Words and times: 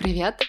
Привет, 0.00 0.40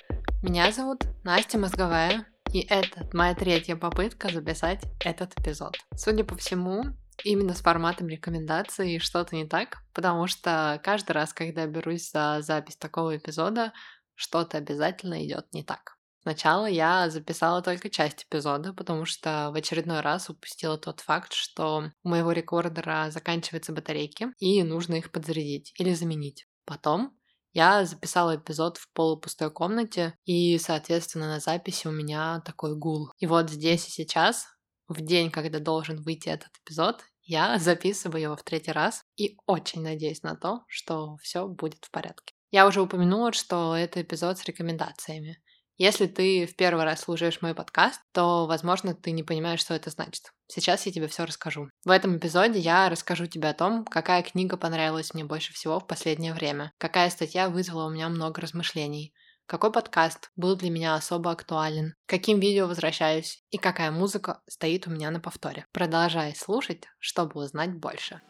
меня 0.41 0.71
зовут 0.71 1.03
Настя 1.25 1.57
Мозговая, 1.57 2.25
и 2.53 2.61
это 2.61 3.09
моя 3.11 3.35
третья 3.35 3.75
попытка 3.75 4.29
записать 4.29 4.81
этот 5.03 5.37
эпизод. 5.37 5.77
Судя 5.93 6.23
по 6.23 6.37
всему, 6.37 6.85
именно 7.25 7.53
с 7.53 7.59
форматом 7.59 8.07
рекомендаций 8.07 8.97
что-то 8.99 9.35
не 9.35 9.45
так, 9.45 9.79
потому 9.93 10.27
что 10.27 10.79
каждый 10.85 11.11
раз, 11.11 11.33
когда 11.33 11.67
берусь 11.67 12.11
за 12.11 12.37
запись 12.39 12.77
такого 12.77 13.17
эпизода, 13.17 13.73
что-то 14.15 14.57
обязательно 14.57 15.21
идет 15.25 15.47
не 15.51 15.63
так. 15.63 15.97
Сначала 16.21 16.67
я 16.67 17.09
записала 17.09 17.61
только 17.61 17.89
часть 17.89 18.23
эпизода, 18.23 18.71
потому 18.71 19.03
что 19.03 19.49
в 19.51 19.55
очередной 19.55 19.99
раз 19.99 20.29
упустила 20.29 20.77
тот 20.77 21.01
факт, 21.01 21.33
что 21.33 21.89
у 22.03 22.07
моего 22.07 22.31
рекордера 22.31 23.11
заканчиваются 23.11 23.73
батарейки, 23.73 24.27
и 24.39 24.63
нужно 24.63 24.95
их 24.95 25.11
подзарядить 25.11 25.73
или 25.77 25.93
заменить. 25.93 26.47
Потом 26.63 27.17
я 27.53 27.85
записала 27.85 28.35
эпизод 28.35 28.77
в 28.77 28.91
полупустой 28.93 29.51
комнате, 29.51 30.15
и, 30.25 30.57
соответственно, 30.57 31.27
на 31.27 31.39
записи 31.39 31.87
у 31.87 31.91
меня 31.91 32.41
такой 32.45 32.77
гул. 32.77 33.11
И 33.19 33.27
вот 33.27 33.49
здесь 33.49 33.87
и 33.87 33.91
сейчас, 33.91 34.47
в 34.87 35.01
день, 35.01 35.31
когда 35.31 35.59
должен 35.59 36.01
выйти 36.01 36.29
этот 36.29 36.49
эпизод, 36.63 37.03
я 37.23 37.57
записываю 37.59 38.21
его 38.21 38.35
в 38.35 38.43
третий 38.43 38.71
раз 38.71 39.03
и 39.17 39.37
очень 39.45 39.81
надеюсь 39.81 40.23
на 40.23 40.35
то, 40.35 40.63
что 40.67 41.17
все 41.21 41.47
будет 41.47 41.85
в 41.85 41.91
порядке. 41.91 42.33
Я 42.51 42.67
уже 42.67 42.81
упомянула, 42.81 43.31
что 43.31 43.75
это 43.75 44.01
эпизод 44.01 44.37
с 44.37 44.45
рекомендациями. 44.45 45.41
Если 45.81 46.05
ты 46.05 46.45
в 46.45 46.55
первый 46.55 46.83
раз 46.83 46.99
слушаешь 46.99 47.41
мой 47.41 47.55
подкаст, 47.55 47.99
то, 48.11 48.45
возможно, 48.45 48.93
ты 48.93 49.09
не 49.09 49.23
понимаешь, 49.23 49.61
что 49.61 49.73
это 49.73 49.89
значит. 49.89 50.31
Сейчас 50.45 50.85
я 50.85 50.91
тебе 50.91 51.07
все 51.07 51.25
расскажу. 51.25 51.71
В 51.83 51.89
этом 51.89 52.17
эпизоде 52.17 52.59
я 52.59 52.87
расскажу 52.87 53.25
тебе 53.25 53.49
о 53.49 53.55
том, 53.55 53.83
какая 53.85 54.21
книга 54.21 54.57
понравилась 54.57 55.15
мне 55.15 55.23
больше 55.23 55.53
всего 55.53 55.79
в 55.79 55.87
последнее 55.87 56.35
время, 56.35 56.71
какая 56.77 57.09
статья 57.09 57.49
вызвала 57.49 57.87
у 57.87 57.89
меня 57.89 58.09
много 58.09 58.41
размышлений, 58.41 59.11
какой 59.47 59.71
подкаст 59.71 60.29
был 60.35 60.55
для 60.55 60.69
меня 60.69 60.93
особо 60.93 61.31
актуален, 61.31 61.95
каким 62.05 62.39
видео 62.39 62.67
возвращаюсь 62.67 63.43
и 63.49 63.57
какая 63.57 63.89
музыка 63.89 64.43
стоит 64.47 64.85
у 64.85 64.91
меня 64.91 65.09
на 65.09 65.19
повторе. 65.19 65.65
Продолжай 65.71 66.35
слушать, 66.35 66.83
чтобы 66.99 67.41
узнать 67.41 67.73
больше. 67.73 68.21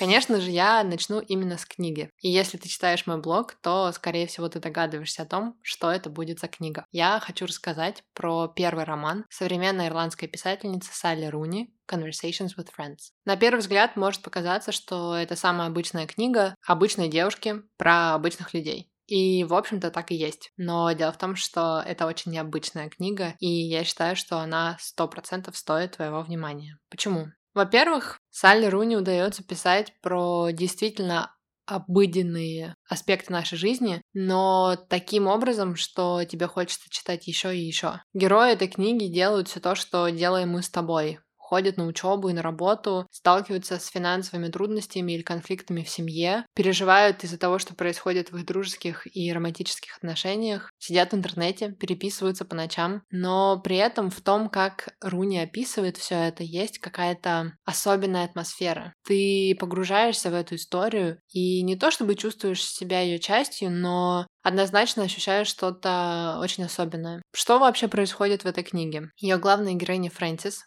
Конечно 0.00 0.40
же, 0.40 0.50
я 0.50 0.82
начну 0.82 1.20
именно 1.20 1.58
с 1.58 1.66
книги. 1.66 2.10
И 2.22 2.30
если 2.30 2.56
ты 2.56 2.70
читаешь 2.70 3.06
мой 3.06 3.20
блог, 3.20 3.56
то, 3.60 3.92
скорее 3.92 4.26
всего, 4.26 4.48
ты 4.48 4.58
догадываешься 4.58 5.24
о 5.24 5.26
том, 5.26 5.58
что 5.60 5.90
это 5.90 6.08
будет 6.08 6.40
за 6.40 6.48
книга. 6.48 6.86
Я 6.90 7.20
хочу 7.20 7.44
рассказать 7.44 8.02
про 8.14 8.48
первый 8.48 8.84
роман 8.84 9.26
современной 9.28 9.88
ирландской 9.88 10.26
писательницы 10.26 10.88
Салли 10.94 11.26
Руни 11.26 11.74
Conversations 11.86 12.52
with 12.56 12.70
Friends. 12.74 13.10
На 13.26 13.36
первый 13.36 13.58
взгляд 13.58 13.94
может 13.96 14.22
показаться, 14.22 14.72
что 14.72 15.14
это 15.14 15.36
самая 15.36 15.68
обычная 15.68 16.06
книга 16.06 16.54
обычной 16.66 17.08
девушки 17.08 17.56
про 17.76 18.14
обычных 18.14 18.54
людей. 18.54 18.90
И, 19.06 19.44
в 19.44 19.52
общем-то, 19.52 19.90
так 19.90 20.12
и 20.12 20.14
есть. 20.14 20.50
Но 20.56 20.90
дело 20.92 21.12
в 21.12 21.18
том, 21.18 21.36
что 21.36 21.82
это 21.84 22.06
очень 22.06 22.32
необычная 22.32 22.88
книга, 22.88 23.34
и 23.38 23.48
я 23.48 23.84
считаю, 23.84 24.16
что 24.16 24.38
она 24.38 24.78
100% 24.80 25.52
стоит 25.52 25.96
твоего 25.96 26.22
внимания. 26.22 26.78
Почему? 26.88 27.26
Во-первых, 27.54 28.18
Салли 28.30 28.66
Руни 28.66 28.96
удается 28.96 29.42
писать 29.42 29.92
про 30.02 30.50
действительно 30.50 31.34
обыденные 31.66 32.74
аспекты 32.88 33.32
нашей 33.32 33.56
жизни, 33.56 34.02
но 34.12 34.76
таким 34.88 35.28
образом, 35.28 35.76
что 35.76 36.24
тебе 36.24 36.48
хочется 36.48 36.90
читать 36.90 37.28
еще 37.28 37.56
и 37.56 37.60
еще. 37.60 38.02
Герои 38.12 38.52
этой 38.52 38.68
книги 38.68 39.06
делают 39.06 39.48
все 39.48 39.60
то, 39.60 39.74
что 39.74 40.08
делаем 40.08 40.50
мы 40.50 40.62
с 40.62 40.70
тобой 40.70 41.20
ходят 41.50 41.76
на 41.76 41.86
учебу 41.86 42.28
и 42.28 42.32
на 42.32 42.42
работу, 42.42 43.08
сталкиваются 43.10 43.80
с 43.80 43.88
финансовыми 43.88 44.46
трудностями 44.46 45.12
или 45.12 45.22
конфликтами 45.22 45.82
в 45.82 45.88
семье, 45.88 46.46
переживают 46.54 47.24
из-за 47.24 47.38
того, 47.38 47.58
что 47.58 47.74
происходит 47.74 48.30
в 48.30 48.36
их 48.36 48.46
дружеских 48.46 49.04
и 49.16 49.32
романтических 49.32 49.96
отношениях, 49.96 50.70
сидят 50.78 51.10
в 51.10 51.16
интернете, 51.16 51.72
переписываются 51.72 52.44
по 52.44 52.54
ночам, 52.54 53.02
но 53.10 53.60
при 53.60 53.78
этом 53.78 54.10
в 54.10 54.20
том, 54.20 54.48
как 54.48 54.94
Руни 55.00 55.40
описывает 55.40 55.96
все 55.96 56.14
это, 56.14 56.44
есть 56.44 56.78
какая-то 56.78 57.54
особенная 57.64 58.26
атмосфера. 58.26 58.94
Ты 59.04 59.56
погружаешься 59.58 60.30
в 60.30 60.34
эту 60.34 60.54
историю 60.54 61.18
и 61.32 61.62
не 61.62 61.74
то 61.74 61.90
чтобы 61.90 62.14
чувствуешь 62.14 62.64
себя 62.64 63.00
ее 63.00 63.18
частью, 63.18 63.72
но 63.72 64.24
однозначно 64.44 65.02
ощущаешь 65.02 65.48
что-то 65.48 66.38
очень 66.40 66.62
особенное. 66.62 67.22
Что 67.34 67.58
вообще 67.58 67.88
происходит 67.88 68.44
в 68.44 68.46
этой 68.46 68.62
книге? 68.62 69.10
Ее 69.16 69.36
главная 69.36 69.74
героиня 69.74 70.10
Фрэнсис, 70.10 70.62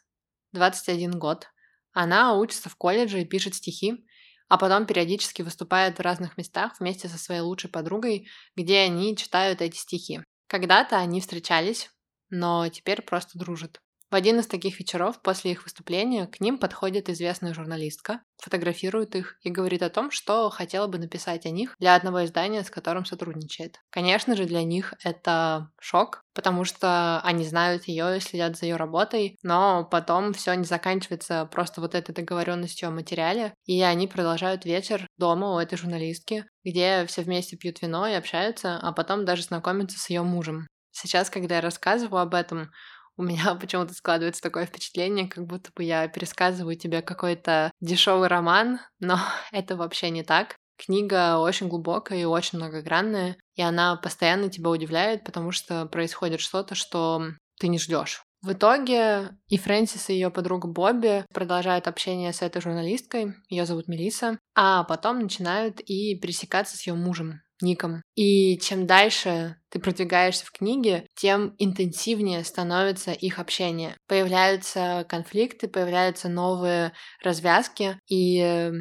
21 0.53 1.11
год. 1.19 1.47
Она 1.91 2.35
учится 2.37 2.69
в 2.69 2.75
колледже 2.75 3.21
и 3.21 3.25
пишет 3.25 3.55
стихи, 3.55 4.05
а 4.49 4.57
потом 4.57 4.85
периодически 4.85 5.41
выступает 5.41 5.97
в 5.97 6.01
разных 6.01 6.37
местах 6.37 6.79
вместе 6.79 7.07
со 7.07 7.17
своей 7.17 7.41
лучшей 7.41 7.69
подругой, 7.69 8.27
где 8.55 8.79
они 8.79 9.15
читают 9.17 9.61
эти 9.61 9.77
стихи. 9.77 10.21
Когда-то 10.47 10.97
они 10.97 11.21
встречались, 11.21 11.89
но 12.29 12.67
теперь 12.69 13.01
просто 13.01 13.37
дружат. 13.37 13.82
В 14.13 14.15
один 14.15 14.39
из 14.39 14.45
таких 14.45 14.79
вечеров 14.79 15.19
после 15.23 15.53
их 15.53 15.63
выступления 15.63 16.27
к 16.27 16.39
ним 16.39 16.59
подходит 16.59 17.09
известная 17.09 17.55
журналистка, 17.55 18.21
фотографирует 18.37 19.15
их 19.15 19.39
и 19.41 19.49
говорит 19.49 19.81
о 19.81 19.89
том, 19.89 20.11
что 20.11 20.51
хотела 20.51 20.85
бы 20.85 20.99
написать 20.99 21.47
о 21.47 21.49
них 21.49 21.73
для 21.79 21.95
одного 21.95 22.23
издания, 22.23 22.63
с 22.63 22.69
которым 22.69 23.05
сотрудничает. 23.05 23.79
Конечно 23.89 24.35
же, 24.35 24.45
для 24.45 24.63
них 24.63 24.93
это 25.03 25.71
шок, 25.81 26.21
потому 26.35 26.63
что 26.63 27.21
они 27.21 27.43
знают 27.43 27.85
ее 27.85 28.17
и 28.17 28.19
следят 28.19 28.55
за 28.55 28.67
ее 28.67 28.75
работой, 28.75 29.39
но 29.41 29.83
потом 29.83 30.33
все 30.33 30.53
не 30.53 30.65
заканчивается 30.65 31.49
просто 31.51 31.81
вот 31.81 31.95
этой 31.95 32.13
договоренностью 32.13 32.89
о 32.89 32.91
материале, 32.91 33.55
и 33.65 33.81
они 33.81 34.07
продолжают 34.07 34.63
вечер 34.63 35.07
дома 35.17 35.55
у 35.55 35.57
этой 35.57 35.75
журналистки, 35.75 36.45
где 36.63 37.07
все 37.07 37.23
вместе 37.23 37.57
пьют 37.57 37.81
вино 37.81 38.05
и 38.05 38.13
общаются, 38.13 38.77
а 38.77 38.91
потом 38.91 39.25
даже 39.25 39.41
знакомятся 39.41 39.97
с 39.97 40.07
ее 40.11 40.21
мужем. 40.21 40.67
Сейчас, 40.91 41.31
когда 41.31 41.55
я 41.55 41.61
рассказываю 41.61 42.21
об 42.21 42.35
этом, 42.35 42.69
у 43.17 43.23
меня 43.23 43.55
почему-то 43.59 43.93
складывается 43.93 44.41
такое 44.41 44.65
впечатление, 44.65 45.27
как 45.27 45.45
будто 45.45 45.71
бы 45.75 45.83
я 45.83 46.07
пересказываю 46.07 46.75
тебе 46.75 47.01
какой-то 47.01 47.71
дешевый 47.81 48.27
роман, 48.27 48.79
но 48.99 49.19
это 49.51 49.75
вообще 49.75 50.09
не 50.09 50.23
так. 50.23 50.55
Книга 50.77 51.37
очень 51.37 51.67
глубокая 51.67 52.19
и 52.19 52.25
очень 52.25 52.57
многогранная, 52.57 53.37
и 53.55 53.61
она 53.61 53.95
постоянно 53.95 54.49
тебя 54.49 54.69
удивляет, 54.71 55.23
потому 55.23 55.51
что 55.51 55.85
происходит 55.85 56.39
что-то, 56.39 56.75
что 56.75 57.23
ты 57.59 57.67
не 57.67 57.77
ждешь. 57.77 58.23
В 58.41 58.51
итоге 58.51 59.29
и 59.47 59.57
Фрэнсис, 59.57 60.09
и 60.09 60.15
ее 60.15 60.29
подруга 60.29 60.67
Бобби 60.67 61.25
продолжают 61.33 61.87
общение 61.87 62.33
с 62.33 62.41
этой 62.41 62.61
журналисткой, 62.61 63.35
ее 63.47 63.65
зовут 63.65 63.87
Мелиса, 63.87 64.37
а 64.53 64.83
потом 64.83 65.19
начинают 65.19 65.79
и 65.79 66.19
пересекаться 66.19 66.75
с 66.75 66.85
ее 66.85 66.93
мужем, 66.93 67.39
Ником. 67.61 68.01
И 68.15 68.57
чем 68.59 68.85
дальше 68.87 69.57
ты 69.69 69.79
продвигаешься 69.79 70.45
в 70.45 70.51
книге, 70.51 71.07
тем 71.15 71.55
интенсивнее 71.57 72.43
становится 72.43 73.11
их 73.11 73.39
общение. 73.39 73.95
Появляются 74.07 75.05
конфликты, 75.07 75.67
появляются 75.67 76.29
новые 76.29 76.93
развязки, 77.23 77.97
и 78.07 78.71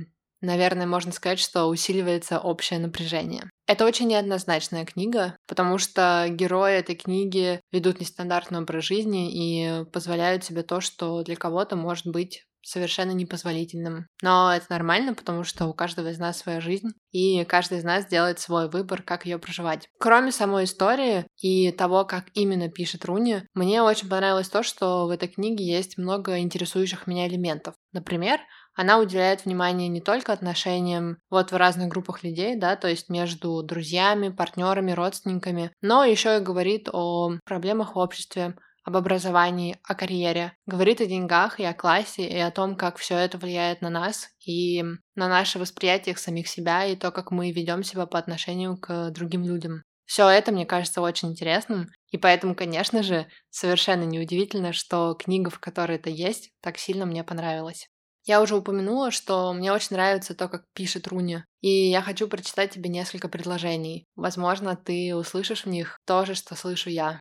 наверное, 0.40 0.86
можно 0.86 1.12
сказать, 1.12 1.38
что 1.38 1.66
усиливается 1.66 2.38
общее 2.40 2.80
напряжение. 2.80 3.48
Это 3.66 3.86
очень 3.86 4.08
неоднозначная 4.08 4.84
книга, 4.84 5.36
потому 5.46 5.78
что 5.78 6.26
герои 6.28 6.74
этой 6.74 6.96
книги 6.96 7.60
ведут 7.70 8.00
нестандартный 8.00 8.58
образ 8.58 8.84
жизни 8.84 9.30
и 9.32 9.84
позволяют 9.92 10.44
себе 10.44 10.62
то, 10.62 10.80
что 10.80 11.22
для 11.22 11.36
кого-то 11.36 11.76
может 11.76 12.06
быть 12.06 12.44
совершенно 12.62 13.12
непозволительным. 13.12 14.06
Но 14.22 14.52
это 14.52 14.66
нормально, 14.70 15.14
потому 15.14 15.44
что 15.44 15.66
у 15.66 15.74
каждого 15.74 16.08
из 16.08 16.18
нас 16.18 16.38
своя 16.38 16.60
жизнь, 16.60 16.90
и 17.10 17.44
каждый 17.44 17.78
из 17.78 17.84
нас 17.84 18.06
делает 18.06 18.38
свой 18.38 18.68
выбор, 18.68 19.02
как 19.02 19.26
ее 19.26 19.38
проживать. 19.38 19.88
Кроме 19.98 20.32
самой 20.32 20.64
истории 20.64 21.26
и 21.40 21.72
того, 21.72 22.04
как 22.04 22.26
именно 22.34 22.68
пишет 22.68 23.04
Руни, 23.04 23.42
мне 23.54 23.82
очень 23.82 24.08
понравилось 24.08 24.48
то, 24.48 24.62
что 24.62 25.06
в 25.06 25.10
этой 25.10 25.28
книге 25.28 25.64
есть 25.64 25.98
много 25.98 26.38
интересующих 26.38 27.06
меня 27.06 27.28
элементов. 27.28 27.74
Например, 27.92 28.40
она 28.74 28.98
уделяет 28.98 29.44
внимание 29.44 29.88
не 29.88 30.00
только 30.00 30.32
отношениям 30.32 31.18
вот 31.28 31.52
в 31.52 31.56
разных 31.56 31.88
группах 31.88 32.22
людей, 32.22 32.56
да, 32.56 32.76
то 32.76 32.88
есть 32.88 33.10
между 33.10 33.62
друзьями, 33.62 34.30
партнерами, 34.30 34.92
родственниками, 34.92 35.72
но 35.82 36.04
еще 36.04 36.38
и 36.38 36.40
говорит 36.40 36.88
о 36.90 37.32
проблемах 37.44 37.94
в 37.94 37.98
обществе, 37.98 38.54
об 38.84 38.96
образовании, 38.96 39.78
о 39.84 39.94
карьере, 39.94 40.56
говорит 40.66 41.00
о 41.00 41.06
деньгах 41.06 41.60
и 41.60 41.64
о 41.64 41.74
классе, 41.74 42.26
и 42.28 42.38
о 42.38 42.50
том, 42.50 42.76
как 42.76 42.96
все 42.96 43.16
это 43.16 43.38
влияет 43.38 43.80
на 43.80 43.90
нас 43.90 44.28
и 44.44 44.82
на 45.14 45.28
наше 45.28 45.58
восприятие 45.58 46.16
самих 46.16 46.48
себя 46.48 46.84
и 46.86 46.96
то, 46.96 47.10
как 47.10 47.30
мы 47.30 47.50
ведем 47.52 47.82
себя 47.82 48.06
по 48.06 48.18
отношению 48.18 48.76
к 48.76 49.10
другим 49.10 49.44
людям. 49.44 49.82
Все 50.04 50.28
это 50.28 50.52
мне 50.52 50.66
кажется 50.66 51.00
очень 51.00 51.30
интересным, 51.30 51.88
и 52.10 52.18
поэтому, 52.18 52.54
конечно 52.54 53.02
же, 53.02 53.26
совершенно 53.50 54.02
неудивительно, 54.02 54.72
что 54.72 55.14
книга, 55.14 55.48
в 55.48 55.58
которой 55.58 55.96
это 55.96 56.10
есть, 56.10 56.50
так 56.60 56.76
сильно 56.76 57.06
мне 57.06 57.24
понравилась. 57.24 57.88
Я 58.24 58.40
уже 58.40 58.54
упомянула, 58.54 59.10
что 59.10 59.52
мне 59.52 59.72
очень 59.72 59.96
нравится 59.96 60.34
то, 60.34 60.48
как 60.48 60.64
пишет 60.74 61.08
Руни, 61.08 61.42
и 61.60 61.90
я 61.90 62.02
хочу 62.02 62.28
прочитать 62.28 62.70
тебе 62.70 62.88
несколько 62.88 63.28
предложений. 63.28 64.06
Возможно, 64.14 64.76
ты 64.76 65.14
услышишь 65.16 65.64
в 65.64 65.68
них 65.68 65.98
то 66.04 66.24
же, 66.24 66.34
что 66.34 66.54
слышу 66.54 66.90
я. 66.90 67.18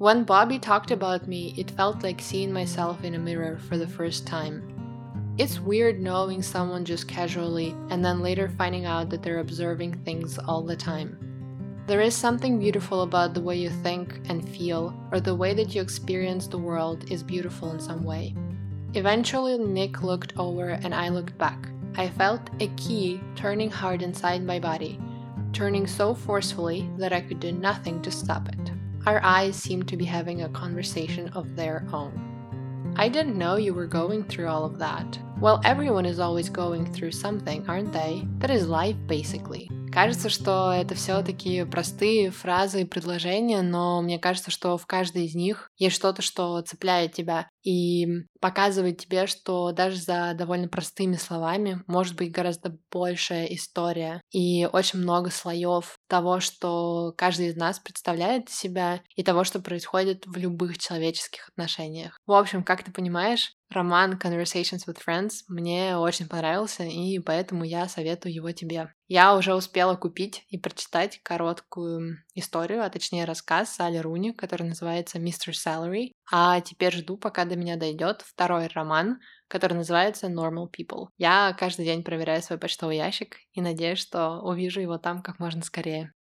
When 0.00 0.24
Bobby 0.24 0.58
talked 0.58 0.92
about 0.92 1.28
me, 1.28 1.52
it 1.58 1.72
felt 1.72 2.02
like 2.02 2.22
seeing 2.22 2.50
myself 2.50 3.04
in 3.04 3.14
a 3.14 3.18
mirror 3.18 3.58
for 3.58 3.76
the 3.76 3.86
first 3.86 4.26
time. 4.26 5.34
It's 5.36 5.60
weird 5.60 6.00
knowing 6.00 6.40
someone 6.40 6.86
just 6.86 7.06
casually 7.06 7.76
and 7.90 8.02
then 8.02 8.22
later 8.22 8.48
finding 8.48 8.86
out 8.86 9.10
that 9.10 9.22
they're 9.22 9.40
observing 9.40 10.02
things 10.02 10.38
all 10.38 10.62
the 10.62 10.74
time. 10.74 11.18
There 11.86 12.00
is 12.00 12.14
something 12.16 12.58
beautiful 12.58 13.02
about 13.02 13.34
the 13.34 13.42
way 13.42 13.58
you 13.58 13.68
think 13.68 14.18
and 14.30 14.48
feel, 14.48 14.98
or 15.12 15.20
the 15.20 15.34
way 15.34 15.52
that 15.52 15.74
you 15.74 15.82
experience 15.82 16.46
the 16.46 16.56
world 16.56 17.12
is 17.12 17.22
beautiful 17.22 17.70
in 17.70 17.78
some 17.78 18.02
way. 18.02 18.34
Eventually, 18.94 19.58
Nick 19.58 20.02
looked 20.02 20.32
over 20.38 20.70
and 20.70 20.94
I 20.94 21.10
looked 21.10 21.36
back. 21.36 21.68
I 21.96 22.08
felt 22.08 22.48
a 22.60 22.68
key 22.68 23.20
turning 23.36 23.70
hard 23.70 24.00
inside 24.00 24.42
my 24.44 24.60
body, 24.60 24.98
turning 25.52 25.86
so 25.86 26.14
forcefully 26.14 26.88
that 26.96 27.12
I 27.12 27.20
could 27.20 27.38
do 27.38 27.52
nothing 27.52 28.00
to 28.00 28.10
stop 28.10 28.48
it. 28.48 28.69
Our 29.05 29.21
eyes 29.23 29.55
seemed 29.55 29.87
to 29.89 29.97
be 29.97 30.05
having 30.05 30.41
a 30.41 30.49
conversation 30.49 31.29
of 31.29 31.55
their 31.55 31.85
own. 31.93 32.13
I 32.97 33.09
didn't 33.09 33.37
know 33.37 33.57
you 33.57 33.73
were 33.73 33.87
going 33.87 34.23
through 34.23 34.47
all 34.47 34.63
of 34.65 34.79
that. 34.79 35.19
Well, 35.41 35.59
everyone 35.65 36.05
is 36.05 36.19
always 36.19 36.49
going 36.49 36.93
through 36.93 37.11
something, 37.11 37.67
aren't 37.67 37.91
they? 37.91 38.25
That 38.39 38.49
is 38.49 38.67
life, 38.67 38.95
basically. 39.05 39.69
Кажется, 39.91 40.29
что 40.29 40.71
это 40.73 40.95
все 40.95 41.21
такие 41.21 41.65
простые 41.65 42.31
фразы 42.31 42.81
и 42.81 42.85
предложения, 42.85 43.61
но 43.61 44.01
мне 44.01 44.17
кажется, 44.17 44.49
что 44.49 44.77
в 44.77 44.85
каждой 44.85 45.25
из 45.25 45.35
них 45.35 45.71
есть 45.77 45.95
что-то, 45.95 46.21
что 46.21 46.61
цепляет 46.61 47.13
тебя 47.13 47.49
И 47.62 48.06
показывает 48.40 48.98
тебе, 48.98 49.26
что 49.26 49.72
даже 49.72 49.96
за 49.96 50.34
довольно 50.34 50.68
простыми 50.68 51.16
словами 51.16 51.82
может 51.86 52.16
быть 52.16 52.32
гораздо 52.32 52.76
большая 52.90 53.46
история 53.46 54.20
и 54.30 54.68
очень 54.72 55.00
много 55.00 55.30
слоев 55.30 55.98
того, 56.08 56.40
что 56.40 57.12
каждый 57.16 57.48
из 57.48 57.56
нас 57.56 57.78
представляет 57.78 58.48
себя 58.48 59.02
и 59.14 59.22
того, 59.22 59.44
что 59.44 59.60
происходит 59.60 60.26
в 60.26 60.36
любых 60.36 60.78
человеческих 60.78 61.48
отношениях. 61.48 62.18
В 62.26 62.32
общем, 62.32 62.64
как 62.64 62.82
ты 62.82 62.92
понимаешь, 62.92 63.52
Роман 63.70 64.18
Conversations 64.18 64.84
with 64.88 64.98
Friends 65.06 65.44
мне 65.46 65.96
очень 65.96 66.26
понравился, 66.26 66.82
и 66.82 67.20
поэтому 67.20 67.62
я 67.62 67.86
советую 67.88 68.34
его 68.34 68.50
тебе. 68.50 68.92
Я 69.06 69.36
уже 69.36 69.54
успела 69.54 69.94
купить 69.94 70.44
и 70.48 70.58
прочитать 70.58 71.20
короткую 71.22 72.18
историю, 72.34 72.84
а 72.84 72.90
точнее 72.90 73.24
рассказ 73.24 73.74
Салли 73.74 73.98
Руни, 73.98 74.32
который 74.32 74.64
называется 74.64 75.18
Mr. 75.18 75.52
Salary, 75.52 76.12
а 76.30 76.60
теперь 76.60 76.94
жду, 76.94 77.16
пока 77.16 77.44
до 77.50 77.56
меня 77.56 77.76
дойдет 77.76 78.22
второй 78.22 78.68
роман, 78.68 79.20
который 79.48 79.74
называется 79.74 80.28
Normal 80.28 80.68
People. 80.70 81.08
Я 81.18 81.54
каждый 81.58 81.84
день 81.84 82.02
проверяю 82.02 82.42
свой 82.42 82.58
почтовый 82.58 82.96
ящик 82.96 83.36
и 83.52 83.60
надеюсь, 83.60 83.98
что 83.98 84.40
увижу 84.40 84.80
его 84.80 84.96
там 84.96 85.22
как 85.22 85.38
можно 85.38 85.62
скорее. 85.62 86.14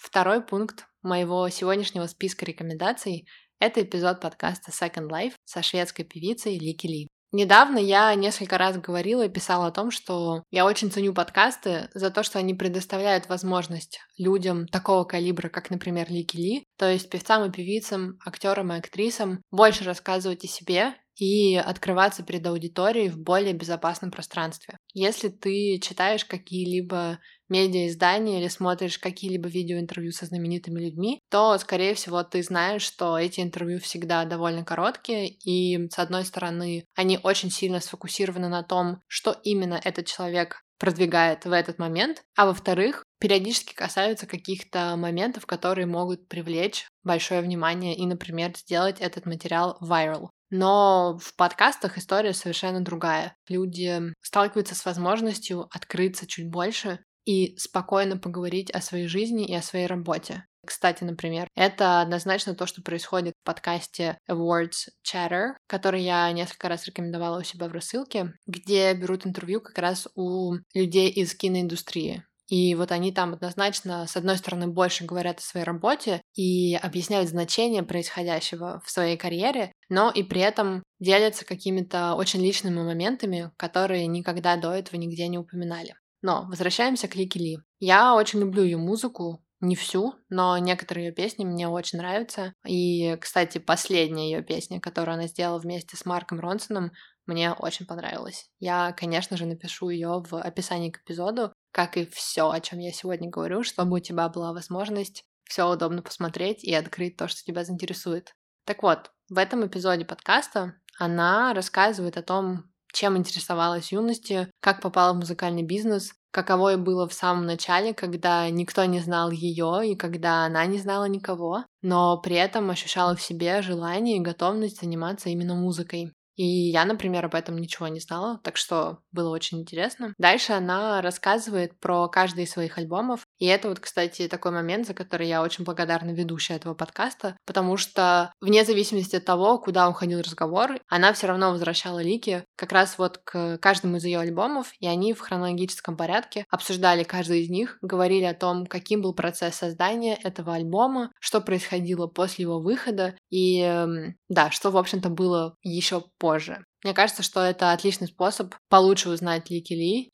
Второй 0.00 0.42
пункт 0.42 0.86
моего 1.02 1.46
сегодняшнего 1.50 2.06
списка 2.06 2.46
рекомендаций 2.46 3.26
это 3.62 3.82
эпизод 3.82 4.22
подкаста 4.22 4.70
Second 4.70 5.10
Life 5.10 5.34
со 5.44 5.62
шведской 5.62 6.06
певицей 6.06 6.58
Лики 6.58 6.86
Ли. 6.86 7.09
Недавно 7.32 7.78
я 7.78 8.12
несколько 8.16 8.58
раз 8.58 8.76
говорила 8.76 9.24
и 9.24 9.28
писала 9.28 9.68
о 9.68 9.70
том, 9.70 9.92
что 9.92 10.42
я 10.50 10.64
очень 10.66 10.90
ценю 10.90 11.14
подкасты 11.14 11.88
за 11.94 12.10
то, 12.10 12.24
что 12.24 12.40
они 12.40 12.54
предоставляют 12.54 13.28
возможность 13.28 14.00
людям 14.18 14.66
такого 14.66 15.04
калибра, 15.04 15.48
как, 15.48 15.70
например, 15.70 16.10
Лики 16.10 16.36
Ли, 16.36 16.64
то 16.76 16.90
есть 16.90 17.08
певцам 17.08 17.48
и 17.48 17.52
певицам, 17.52 18.18
актерам 18.26 18.72
и 18.72 18.78
актрисам, 18.78 19.42
больше 19.52 19.84
рассказывать 19.84 20.44
о 20.44 20.48
себе 20.48 20.94
и 21.20 21.54
открываться 21.56 22.22
перед 22.22 22.46
аудиторией 22.46 23.10
в 23.10 23.18
более 23.18 23.52
безопасном 23.52 24.10
пространстве. 24.10 24.78
Если 24.94 25.28
ты 25.28 25.78
читаешь 25.78 26.24
какие-либо 26.24 27.18
медиаиздания 27.50 28.40
или 28.40 28.48
смотришь 28.48 28.98
какие-либо 28.98 29.48
видеоинтервью 29.48 30.12
со 30.12 30.24
знаменитыми 30.24 30.80
людьми, 30.80 31.20
то, 31.30 31.58
скорее 31.58 31.94
всего, 31.94 32.22
ты 32.22 32.42
знаешь, 32.42 32.82
что 32.82 33.18
эти 33.18 33.40
интервью 33.40 33.80
всегда 33.80 34.24
довольно 34.24 34.64
короткие, 34.64 35.28
и, 35.28 35.88
с 35.90 35.98
одной 35.98 36.24
стороны, 36.24 36.86
они 36.94 37.18
очень 37.22 37.50
сильно 37.50 37.80
сфокусированы 37.80 38.48
на 38.48 38.62
том, 38.62 39.02
что 39.06 39.36
именно 39.42 39.78
этот 39.84 40.06
человек 40.06 40.62
продвигает 40.78 41.44
в 41.44 41.52
этот 41.52 41.78
момент, 41.78 42.22
а 42.34 42.46
во-вторых, 42.46 43.04
периодически 43.20 43.74
касаются 43.74 44.26
каких-то 44.26 44.96
моментов, 44.96 45.44
которые 45.44 45.86
могут 45.86 46.28
привлечь 46.28 46.86
большое 47.04 47.42
внимание 47.42 47.94
и, 47.94 48.06
например, 48.06 48.56
сделать 48.56 49.00
этот 49.00 49.26
материал 49.26 49.76
viral. 49.82 50.30
Но 50.50 51.18
в 51.18 51.34
подкастах 51.36 51.96
история 51.96 52.32
совершенно 52.32 52.80
другая. 52.80 53.36
Люди 53.48 54.00
сталкиваются 54.20 54.74
с 54.74 54.84
возможностью 54.84 55.68
открыться 55.70 56.26
чуть 56.26 56.50
больше 56.50 57.00
и 57.24 57.56
спокойно 57.56 58.16
поговорить 58.16 58.70
о 58.70 58.80
своей 58.80 59.06
жизни 59.06 59.46
и 59.46 59.54
о 59.54 59.62
своей 59.62 59.86
работе. 59.86 60.44
Кстати, 60.66 61.04
например, 61.04 61.48
это 61.54 62.00
однозначно 62.00 62.54
то, 62.54 62.66
что 62.66 62.82
происходит 62.82 63.34
в 63.40 63.46
подкасте 63.46 64.18
Awards 64.30 64.88
Chatter, 65.06 65.52
который 65.66 66.02
я 66.02 66.30
несколько 66.32 66.68
раз 66.68 66.86
рекомендовала 66.86 67.40
у 67.40 67.42
себя 67.42 67.66
в 67.68 67.72
рассылке, 67.72 68.34
где 68.46 68.92
берут 68.92 69.26
интервью 69.26 69.60
как 69.60 69.78
раз 69.78 70.06
у 70.14 70.54
людей 70.74 71.08
из 71.08 71.34
киноиндустрии. 71.34 72.24
И 72.50 72.74
вот 72.74 72.90
они 72.90 73.12
там 73.12 73.32
однозначно, 73.34 74.06
с 74.08 74.16
одной 74.16 74.36
стороны, 74.36 74.66
больше 74.66 75.04
говорят 75.04 75.38
о 75.38 75.42
своей 75.42 75.64
работе 75.64 76.20
и 76.34 76.74
объясняют 76.74 77.30
значение 77.30 77.84
происходящего 77.84 78.82
в 78.84 78.90
своей 78.90 79.16
карьере, 79.16 79.72
но 79.88 80.10
и 80.10 80.24
при 80.24 80.40
этом 80.40 80.82
делятся 80.98 81.44
какими-то 81.44 82.14
очень 82.14 82.42
личными 82.42 82.82
моментами, 82.82 83.52
которые 83.56 84.08
никогда 84.08 84.56
до 84.56 84.72
этого 84.72 84.98
нигде 84.98 85.28
не 85.28 85.38
упоминали. 85.38 85.94
Но 86.22 86.46
возвращаемся 86.48 87.06
к 87.06 87.14
Лики 87.14 87.38
Ли. 87.38 87.58
Я 87.78 88.16
очень 88.16 88.40
люблю 88.40 88.64
ее 88.64 88.78
музыку, 88.78 89.44
не 89.60 89.76
всю, 89.76 90.14
но 90.28 90.56
некоторые 90.58 91.08
ее 91.08 91.12
песни 91.12 91.44
мне 91.44 91.68
очень 91.68 91.98
нравятся. 91.98 92.54
И, 92.66 93.16
кстати, 93.20 93.58
последняя 93.58 94.30
ее 94.30 94.42
песня, 94.42 94.80
которую 94.80 95.14
она 95.14 95.26
сделала 95.26 95.58
вместе 95.58 95.96
с 95.96 96.04
Марком 96.04 96.40
Ронсоном, 96.40 96.92
мне 97.30 97.52
очень 97.52 97.86
понравилась. 97.86 98.46
Я, 98.58 98.92
конечно 98.92 99.36
же, 99.36 99.46
напишу 99.46 99.88
ее 99.90 100.22
в 100.28 100.34
описании 100.40 100.90
к 100.90 100.98
эпизоду, 101.02 101.52
как 101.72 101.96
и 101.96 102.04
все, 102.06 102.50
о 102.50 102.60
чем 102.60 102.80
я 102.80 102.92
сегодня 102.92 103.30
говорю, 103.30 103.62
чтобы 103.62 103.96
у 103.96 104.00
тебя 104.00 104.28
была 104.28 104.52
возможность 104.52 105.24
все 105.44 105.68
удобно 105.68 106.02
посмотреть 106.02 106.62
и 106.64 106.74
открыть 106.74 107.16
то, 107.16 107.28
что 107.28 107.42
тебя 107.42 107.64
заинтересует. 107.64 108.34
Так 108.64 108.82
вот, 108.82 109.10
в 109.28 109.38
этом 109.38 109.66
эпизоде 109.66 110.04
подкаста 110.04 110.74
она 110.98 111.54
рассказывает 111.54 112.16
о 112.16 112.22
том, 112.22 112.70
чем 112.92 113.16
интересовалась 113.16 113.92
юности, 113.92 114.50
как 114.60 114.80
попала 114.80 115.12
в 115.12 115.16
музыкальный 115.16 115.62
бизнес, 115.62 116.12
каково 116.32 116.74
и 116.74 116.76
было 116.76 117.08
в 117.08 117.12
самом 117.12 117.46
начале, 117.46 117.94
когда 117.94 118.48
никто 118.50 118.84
не 118.84 119.00
знал 119.00 119.30
ее 119.30 119.92
и 119.92 119.96
когда 119.96 120.44
она 120.44 120.66
не 120.66 120.78
знала 120.78 121.04
никого, 121.04 121.64
но 121.82 122.20
при 122.20 122.36
этом 122.36 122.70
ощущала 122.70 123.14
в 123.16 123.22
себе 123.22 123.62
желание 123.62 124.16
и 124.16 124.20
готовность 124.20 124.80
заниматься 124.80 125.28
именно 125.28 125.54
музыкой. 125.54 126.12
И 126.36 126.70
я, 126.70 126.84
например, 126.84 127.24
об 127.24 127.34
этом 127.34 127.58
ничего 127.58 127.88
не 127.88 128.00
знала, 128.00 128.40
так 128.42 128.56
что 128.56 128.98
было 129.12 129.30
очень 129.30 129.60
интересно. 129.60 130.14
Дальше 130.18 130.52
она 130.52 131.02
рассказывает 131.02 131.78
про 131.80 132.08
каждый 132.08 132.44
из 132.44 132.50
своих 132.50 132.78
альбомов. 132.78 133.26
И 133.38 133.46
это 133.46 133.68
вот, 133.68 133.80
кстати, 133.80 134.28
такой 134.28 134.52
момент, 134.52 134.86
за 134.86 134.94
который 134.94 135.28
я 135.28 135.42
очень 135.42 135.64
благодарна 135.64 136.10
ведущей 136.10 136.54
этого 136.54 136.74
подкаста, 136.74 137.36
потому 137.46 137.76
что 137.76 138.32
вне 138.40 138.64
зависимости 138.64 139.16
от 139.16 139.24
того, 139.24 139.58
куда 139.58 139.88
уходил 139.88 140.20
разговор, 140.20 140.78
она 140.88 141.12
все 141.12 141.26
равно 141.26 141.50
возвращала 141.50 142.02
лики 142.02 142.44
как 142.56 142.72
раз 142.72 142.98
вот 142.98 143.18
к 143.18 143.58
каждому 143.58 143.96
из 143.96 144.04
ее 144.04 144.20
альбомов, 144.20 144.72
и 144.78 144.86
они 144.86 145.12
в 145.12 145.20
хронологическом 145.20 145.96
порядке 145.96 146.44
обсуждали 146.50 147.04
каждый 147.04 147.42
из 147.42 147.50
них, 147.50 147.78
говорили 147.82 148.24
о 148.24 148.34
том, 148.34 148.66
каким 148.66 149.02
был 149.02 149.14
процесс 149.14 149.56
создания 149.56 150.14
этого 150.14 150.54
альбома, 150.54 151.12
что 151.20 151.40
происходило 151.40 152.06
после 152.06 152.44
его 152.44 152.60
выхода, 152.60 153.14
и 153.30 153.60
эм, 153.60 154.16
да, 154.28 154.50
что, 154.50 154.70
в 154.70 154.76
общем-то, 154.76 155.08
было 155.08 155.56
еще 155.62 156.04
позже. 156.20 156.64
Мне 156.84 156.94
кажется, 156.94 157.22
что 157.24 157.40
это 157.40 157.72
отличный 157.72 158.06
способ 158.06 158.54
получше 158.68 159.10
узнать 159.10 159.50
Ли 159.50 159.60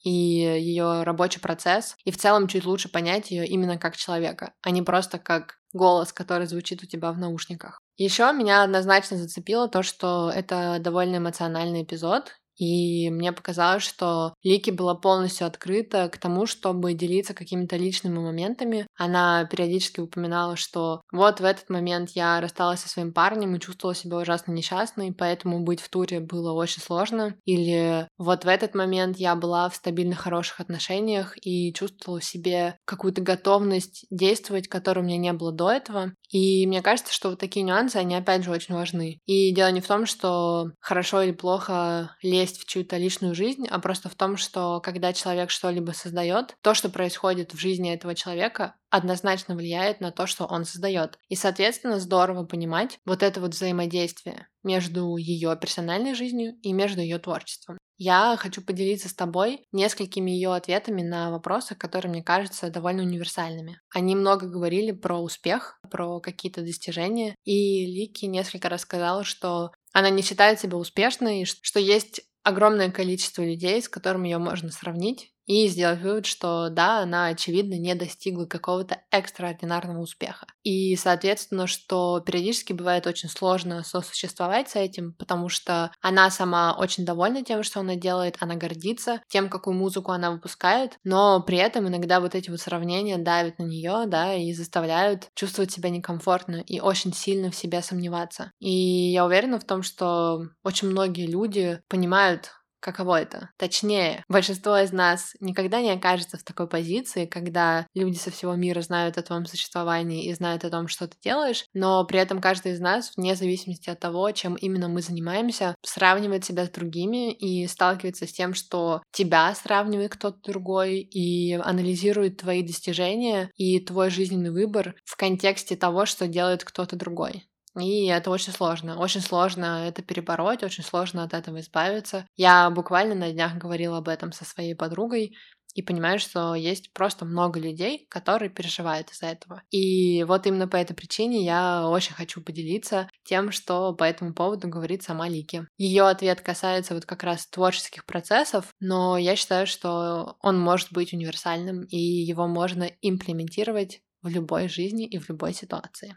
и 0.02 0.10
ее 0.10 1.02
рабочий 1.02 1.40
процесс, 1.40 1.94
и 2.04 2.10
в 2.10 2.16
целом 2.16 2.48
чуть 2.48 2.64
лучше 2.64 2.88
понять 2.88 3.30
ее 3.30 3.46
именно 3.46 3.76
как 3.76 3.96
человека, 3.96 4.54
а 4.62 4.70
не 4.70 4.82
просто 4.82 5.18
как 5.18 5.58
голос, 5.74 6.12
который 6.12 6.46
звучит 6.46 6.82
у 6.82 6.86
тебя 6.86 7.12
в 7.12 7.18
наушниках. 7.18 7.78
Еще 7.96 8.32
меня 8.32 8.62
однозначно 8.62 9.16
зацепило 9.16 9.68
то, 9.68 9.82
что 9.82 10.30
это 10.34 10.78
довольно 10.80 11.16
эмоциональный 11.18 11.82
эпизод, 11.82 12.32
и 12.56 13.10
мне 13.10 13.32
показалось, 13.32 13.82
что 13.82 14.34
Лики 14.42 14.70
была 14.70 14.94
полностью 14.94 15.46
открыта 15.46 16.08
к 16.08 16.18
тому, 16.18 16.46
чтобы 16.46 16.94
делиться 16.94 17.34
какими-то 17.34 17.76
личными 17.76 18.18
моментами. 18.18 18.85
Она 18.96 19.44
периодически 19.44 20.00
упоминала, 20.00 20.56
что 20.56 21.02
вот 21.12 21.40
в 21.40 21.44
этот 21.44 21.68
момент 21.70 22.10
я 22.10 22.40
рассталась 22.40 22.80
со 22.80 22.88
своим 22.88 23.12
парнем 23.12 23.54
и 23.54 23.60
чувствовала 23.60 23.94
себя 23.94 24.18
ужасно 24.18 24.52
несчастной, 24.52 25.12
поэтому 25.12 25.60
быть 25.60 25.80
в 25.80 25.88
туре 25.88 26.20
было 26.20 26.52
очень 26.52 26.82
сложно. 26.82 27.34
Или 27.44 28.08
вот 28.18 28.44
в 28.44 28.48
этот 28.48 28.74
момент 28.74 29.18
я 29.18 29.34
была 29.34 29.68
в 29.68 29.76
стабильных 29.76 30.20
хороших 30.20 30.60
отношениях 30.60 31.34
и 31.44 31.72
чувствовала 31.72 32.20
в 32.20 32.24
себе 32.24 32.78
какую-то 32.84 33.20
готовность 33.20 34.06
действовать, 34.10 34.68
которой 34.68 35.00
у 35.00 35.02
меня 35.02 35.18
не 35.18 35.32
было 35.32 35.52
до 35.52 35.70
этого. 35.70 36.12
И 36.30 36.66
мне 36.66 36.82
кажется, 36.82 37.12
что 37.12 37.30
вот 37.30 37.38
такие 37.38 37.64
нюансы, 37.64 37.96
они 37.96 38.14
опять 38.14 38.44
же 38.44 38.50
очень 38.50 38.74
важны. 38.74 39.20
И 39.26 39.54
дело 39.54 39.70
не 39.70 39.80
в 39.80 39.86
том, 39.86 40.06
что 40.06 40.70
хорошо 40.80 41.22
или 41.22 41.32
плохо 41.32 42.16
лезть 42.22 42.60
в 42.60 42.66
чью-то 42.66 42.96
личную 42.96 43.34
жизнь, 43.34 43.66
а 43.68 43.78
просто 43.78 44.08
в 44.08 44.14
том, 44.14 44.36
что 44.36 44.80
когда 44.80 45.12
человек 45.12 45.50
что-либо 45.50 45.92
создает, 45.92 46.56
то, 46.62 46.74
что 46.74 46.88
происходит 46.88 47.52
в 47.52 47.58
жизни 47.58 47.92
этого 47.92 48.14
человека, 48.14 48.74
однозначно 48.90 49.54
влияет 49.54 50.00
на 50.00 50.12
то, 50.12 50.26
что 50.26 50.44
он 50.46 50.64
создает. 50.64 51.18
И, 51.28 51.36
соответственно, 51.36 52.00
здорово 52.00 52.44
понимать 52.44 52.98
вот 53.04 53.22
это 53.22 53.40
вот 53.40 53.54
взаимодействие 53.54 54.48
между 54.62 55.16
ее 55.16 55.56
персональной 55.60 56.14
жизнью 56.14 56.54
и 56.62 56.72
между 56.72 57.00
ее 57.00 57.18
творчеством. 57.18 57.78
Я 57.98 58.36
хочу 58.38 58.60
поделиться 58.60 59.08
с 59.08 59.14
тобой 59.14 59.66
несколькими 59.72 60.30
ее 60.30 60.54
ответами 60.54 61.02
на 61.02 61.30
вопросы, 61.30 61.74
которые 61.74 62.10
мне 62.10 62.22
кажутся 62.22 62.70
довольно 62.70 63.02
универсальными. 63.02 63.80
Они 63.94 64.14
много 64.14 64.46
говорили 64.48 64.90
про 64.90 65.18
успех, 65.18 65.80
про 65.90 66.20
какие-то 66.20 66.60
достижения, 66.60 67.34
и 67.44 67.86
Лики 67.86 68.26
несколько 68.26 68.68
раз 68.68 68.82
сказала, 68.82 69.24
что 69.24 69.70
она 69.94 70.10
не 70.10 70.22
считает 70.22 70.60
себя 70.60 70.76
успешной, 70.76 71.46
что 71.46 71.80
есть 71.80 72.20
огромное 72.42 72.90
количество 72.90 73.42
людей, 73.42 73.80
с 73.80 73.88
которыми 73.88 74.28
ее 74.28 74.38
можно 74.38 74.70
сравнить, 74.70 75.32
и 75.46 75.68
сделать 75.68 76.00
вывод, 76.00 76.26
что 76.26 76.68
да, 76.68 77.00
она, 77.00 77.26
очевидно, 77.26 77.74
не 77.74 77.94
достигла 77.94 78.46
какого-то 78.46 79.00
экстраординарного 79.10 80.00
успеха. 80.00 80.46
И, 80.62 80.96
соответственно, 80.96 81.66
что 81.66 82.20
периодически 82.20 82.72
бывает 82.72 83.06
очень 83.06 83.28
сложно 83.28 83.84
сосуществовать 83.84 84.70
с 84.70 84.76
этим, 84.76 85.14
потому 85.14 85.48
что 85.48 85.92
она 86.00 86.30
сама 86.30 86.76
очень 86.76 87.04
довольна 87.04 87.44
тем, 87.44 87.62
что 87.62 87.80
она 87.80 87.94
делает, 87.94 88.36
она 88.40 88.56
гордится 88.56 89.22
тем, 89.28 89.48
какую 89.48 89.76
музыку 89.76 90.12
она 90.12 90.32
выпускает, 90.32 90.98
но 91.04 91.40
при 91.40 91.58
этом 91.58 91.86
иногда 91.86 92.20
вот 92.20 92.34
эти 92.34 92.50
вот 92.50 92.60
сравнения 92.60 93.16
давят 93.16 93.58
на 93.58 93.64
нее, 93.64 94.04
да, 94.06 94.34
и 94.34 94.52
заставляют 94.52 95.28
чувствовать 95.34 95.70
себя 95.70 95.90
некомфортно 95.90 96.56
и 96.66 96.80
очень 96.80 97.12
сильно 97.12 97.50
в 97.50 97.56
себе 97.56 97.82
сомневаться. 97.82 98.50
И 98.58 98.70
я 99.12 99.24
уверена 99.24 99.60
в 99.60 99.64
том, 99.64 99.82
что 99.82 100.42
очень 100.64 100.88
многие 100.88 101.26
люди 101.26 101.80
понимают, 101.88 102.50
каково 102.86 103.20
это. 103.20 103.50
Точнее, 103.58 104.24
большинство 104.28 104.78
из 104.78 104.92
нас 104.92 105.34
никогда 105.40 105.80
не 105.80 105.90
окажется 105.90 106.38
в 106.38 106.44
такой 106.44 106.68
позиции, 106.68 107.26
когда 107.26 107.86
люди 107.94 108.16
со 108.16 108.30
всего 108.30 108.54
мира 108.54 108.80
знают 108.80 109.18
о 109.18 109.22
твоем 109.22 109.44
существовании 109.44 110.26
и 110.26 110.34
знают 110.34 110.64
о 110.64 110.70
том, 110.70 110.86
что 110.86 111.08
ты 111.08 111.16
делаешь, 111.20 111.64
но 111.74 112.04
при 112.04 112.20
этом 112.20 112.40
каждый 112.40 112.72
из 112.72 112.80
нас, 112.80 113.12
вне 113.16 113.34
зависимости 113.34 113.90
от 113.90 113.98
того, 113.98 114.30
чем 114.30 114.54
именно 114.54 114.88
мы 114.88 115.02
занимаемся, 115.02 115.74
сравнивает 115.82 116.44
себя 116.44 116.66
с 116.66 116.70
другими 116.70 117.32
и 117.32 117.66
сталкивается 117.66 118.26
с 118.26 118.32
тем, 118.32 118.54
что 118.54 119.02
тебя 119.10 119.52
сравнивает 119.54 120.12
кто-то 120.12 120.38
другой 120.44 121.00
и 121.00 121.54
анализирует 121.54 122.36
твои 122.36 122.62
достижения 122.62 123.50
и 123.56 123.80
твой 123.80 124.10
жизненный 124.10 124.52
выбор 124.52 124.94
в 125.04 125.16
контексте 125.16 125.74
того, 125.74 126.06
что 126.06 126.28
делает 126.28 126.62
кто-то 126.62 126.94
другой. 126.94 127.48
И 127.78 128.06
это 128.06 128.30
очень 128.30 128.52
сложно. 128.52 128.98
Очень 128.98 129.20
сложно 129.20 129.86
это 129.86 130.02
перебороть, 130.02 130.62
очень 130.62 130.84
сложно 130.84 131.22
от 131.22 131.34
этого 131.34 131.60
избавиться. 131.60 132.26
Я 132.36 132.70
буквально 132.70 133.14
на 133.14 133.32
днях 133.32 133.54
говорила 133.56 133.98
об 133.98 134.08
этом 134.08 134.32
со 134.32 134.44
своей 134.44 134.74
подругой, 134.74 135.36
и 135.76 135.82
понимаю, 135.82 136.18
что 136.18 136.54
есть 136.54 136.92
просто 136.94 137.26
много 137.26 137.60
людей, 137.60 138.06
которые 138.08 138.48
переживают 138.48 139.10
из-за 139.10 139.26
этого. 139.26 139.62
И 139.70 140.24
вот 140.24 140.46
именно 140.46 140.66
по 140.66 140.76
этой 140.76 140.94
причине 140.94 141.44
я 141.44 141.86
очень 141.86 142.14
хочу 142.14 142.40
поделиться 142.40 143.10
тем, 143.24 143.52
что 143.52 143.92
по 143.92 144.04
этому 144.04 144.32
поводу 144.32 144.68
говорит 144.68 145.02
сама 145.02 145.28
Лики. 145.28 145.68
Ее 145.76 146.04
ответ 146.04 146.40
касается 146.40 146.94
вот 146.94 147.04
как 147.04 147.22
раз 147.22 147.46
творческих 147.46 148.06
процессов, 148.06 148.72
но 148.80 149.18
я 149.18 149.36
считаю, 149.36 149.66
что 149.66 150.36
он 150.40 150.58
может 150.58 150.92
быть 150.92 151.12
универсальным, 151.12 151.84
и 151.84 151.98
его 151.98 152.48
можно 152.48 152.90
имплементировать 153.02 154.00
в 154.22 154.28
любой 154.28 154.68
жизни 154.68 155.06
и 155.06 155.18
в 155.18 155.28
любой 155.28 155.52
ситуации. 155.52 156.16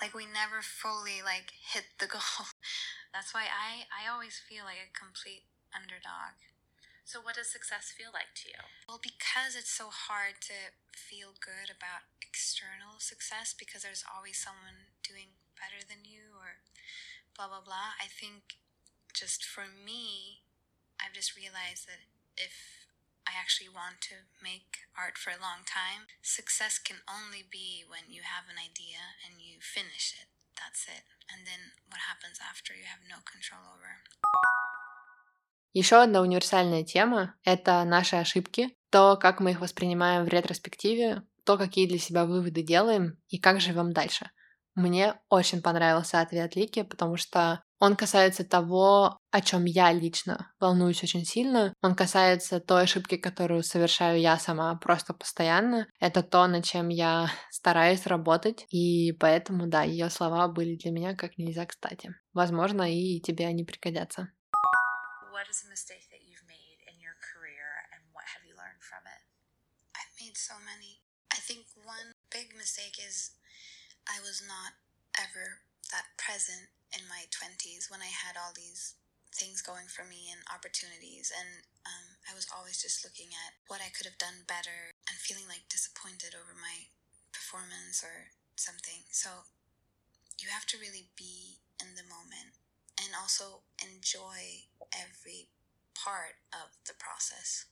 Like 0.00 0.14
we 0.16 0.24
never 0.24 0.64
fully 0.64 1.20
like 1.20 1.52
hit 1.52 1.96
the 2.00 2.08
goal. 2.08 2.48
That's 3.14 3.34
why 3.34 3.46
I 3.50 3.86
I 3.92 4.08
always 4.08 4.40
feel 4.40 4.64
like 4.64 4.80
a 4.80 4.90
complete 4.92 5.44
underdog. 5.74 6.40
So 7.04 7.18
what 7.18 7.34
does 7.34 7.50
success 7.50 7.90
feel 7.90 8.14
like 8.14 8.32
to 8.44 8.54
you? 8.54 8.62
Well, 8.86 9.02
because 9.02 9.58
it's 9.58 9.72
so 9.72 9.90
hard 9.90 10.38
to 10.46 10.70
feel 10.94 11.34
good 11.34 11.66
about 11.66 12.06
external 12.22 13.02
success 13.02 13.50
because 13.50 13.82
there's 13.82 14.06
always 14.06 14.38
someone 14.38 14.94
doing 15.02 15.34
better 15.58 15.82
than 15.82 16.06
you 16.06 16.38
or 16.38 16.62
blah 17.34 17.48
blah 17.50 17.64
blah. 17.64 17.98
I 17.98 18.06
think 18.06 18.62
just 19.12 19.44
for 19.44 19.66
me, 19.66 20.42
I've 21.02 21.16
just 21.16 21.36
realized 21.36 21.88
that 21.90 22.06
if 22.38 22.79
I 23.30 23.38
actually 23.42 23.72
want 23.82 23.96
to 24.10 24.16
make 24.42 24.70
art 25.04 25.16
for 25.22 25.30
a 25.30 25.40
long 25.46 25.60
time. 25.80 26.02
Success 26.38 26.74
can 26.88 26.98
only 27.16 27.42
be 27.58 27.68
when 27.92 28.04
you 28.14 28.22
have 28.34 28.46
an 28.52 28.58
idea 28.58 29.02
and 29.24 29.32
you 29.46 29.54
finish 29.76 30.06
it. 30.20 30.28
That's 30.60 30.82
it. 30.96 31.04
And 31.30 31.40
then 31.48 31.62
what 31.90 32.00
happens 32.10 32.38
after 32.50 32.70
you 32.74 32.86
have 32.92 33.02
no 33.14 33.18
control 33.32 33.62
over. 33.74 33.90
Еще 35.72 36.02
одна 36.02 36.20
универсальная 36.22 36.82
тема— 36.82 37.36
это 37.44 37.84
наши 37.84 38.16
ошибки, 38.16 38.76
то, 38.90 39.16
как 39.16 39.38
мы 39.38 39.52
их 39.52 39.60
воспринимаем 39.60 40.24
в 40.24 40.28
ретроспективе, 40.28 41.22
то, 41.44 41.56
какие 41.56 41.86
для 41.86 41.98
себя 41.98 42.24
выводы 42.24 42.62
делаем 42.62 43.16
и 43.28 43.38
как 43.38 43.60
живем 43.60 43.92
дальше. 43.92 44.30
Мне 44.74 45.14
очень 45.28 45.62
понравился 45.62 46.20
ответ 46.20 46.56
Лики, 46.56 46.82
потому 46.82 47.16
что 47.16 47.62
он 47.80 47.96
касается 47.96 48.44
того, 48.44 49.18
о 49.30 49.40
чем 49.40 49.64
я 49.64 49.90
лично 49.90 50.52
волнуюсь 50.60 51.02
очень 51.02 51.24
сильно. 51.24 51.72
Он 51.80 51.96
касается 51.96 52.60
той 52.60 52.82
ошибки, 52.82 53.16
которую 53.16 53.62
совершаю 53.62 54.20
я 54.20 54.38
сама 54.38 54.76
просто 54.76 55.14
постоянно. 55.14 55.86
Это 55.98 56.22
то, 56.22 56.46
над 56.46 56.64
чем 56.64 56.90
я 56.90 57.30
стараюсь 57.50 58.06
работать. 58.06 58.66
И 58.68 59.12
поэтому, 59.12 59.66
да, 59.66 59.82
ее 59.82 60.10
слова 60.10 60.46
были 60.48 60.76
для 60.76 60.90
меня 60.90 61.16
как 61.16 61.38
нельзя 61.38 61.64
кстати. 61.64 62.14
Возможно, 62.34 62.82
и 62.82 63.18
тебе 63.20 63.46
они 63.46 63.64
пригодятся. 63.64 64.28
What 65.32 65.48
is 65.48 65.64
a 65.64 65.70
mistake 65.72 66.04
that 66.12 66.20
you've 66.28 66.44
made 66.44 66.84
in 66.84 67.00
your 67.00 67.16
career 67.32 67.88
and 67.96 68.04
what 68.12 68.28
have 68.36 68.44
you 68.44 68.54
learned 68.54 68.84
from 68.84 69.08
it? 69.08 69.24
I've 69.96 70.12
made 70.20 70.36
so 70.36 70.52
many. 70.60 71.00
I 71.32 71.40
think 71.40 71.64
one 71.80 72.12
big 72.28 72.52
mistake 72.54 73.00
is 73.00 73.32
I 74.04 74.20
was 74.20 74.44
not 74.44 74.76
ever 75.16 75.64
that 75.92 76.04
present 76.18 76.68
in 76.93 77.07
my 77.07 77.27
20s 77.31 77.91
when 77.91 78.01
I 78.01 78.11
had 78.11 78.37
all 78.37 78.53
these 78.55 78.95
things 79.35 79.61
going 79.61 79.91
for 79.91 80.07
me 80.07 80.31
and 80.31 80.39
opportunities. 80.47 81.31
And 81.35 81.67
um, 81.83 82.05
I 82.23 82.33
was 82.33 82.47
always 82.47 82.79
just 82.79 83.03
looking 83.03 83.35
at 83.35 83.59
what 83.67 83.83
I 83.83 83.91
could 83.91 84.07
have 84.07 84.17
done 84.17 84.47
better 84.47 84.95
and 85.09 85.19
feeling 85.19 85.47
like 85.51 85.67
disappointed 85.67 86.31
over 86.33 86.55
my 86.55 86.87
performance 87.35 87.99
or 87.99 88.31
something. 88.55 89.03
So 89.11 89.43
you 90.39 90.47
have 90.47 90.65
to 90.71 90.79
really 90.79 91.11
be 91.19 91.59
in 91.83 91.99
the 91.99 92.07
moment 92.07 92.55
and 92.95 93.11
also 93.11 93.67
enjoy 93.83 94.71
every 94.95 95.51
part 95.93 96.39
of 96.55 96.71
the 96.87 96.95
process. 96.95 97.67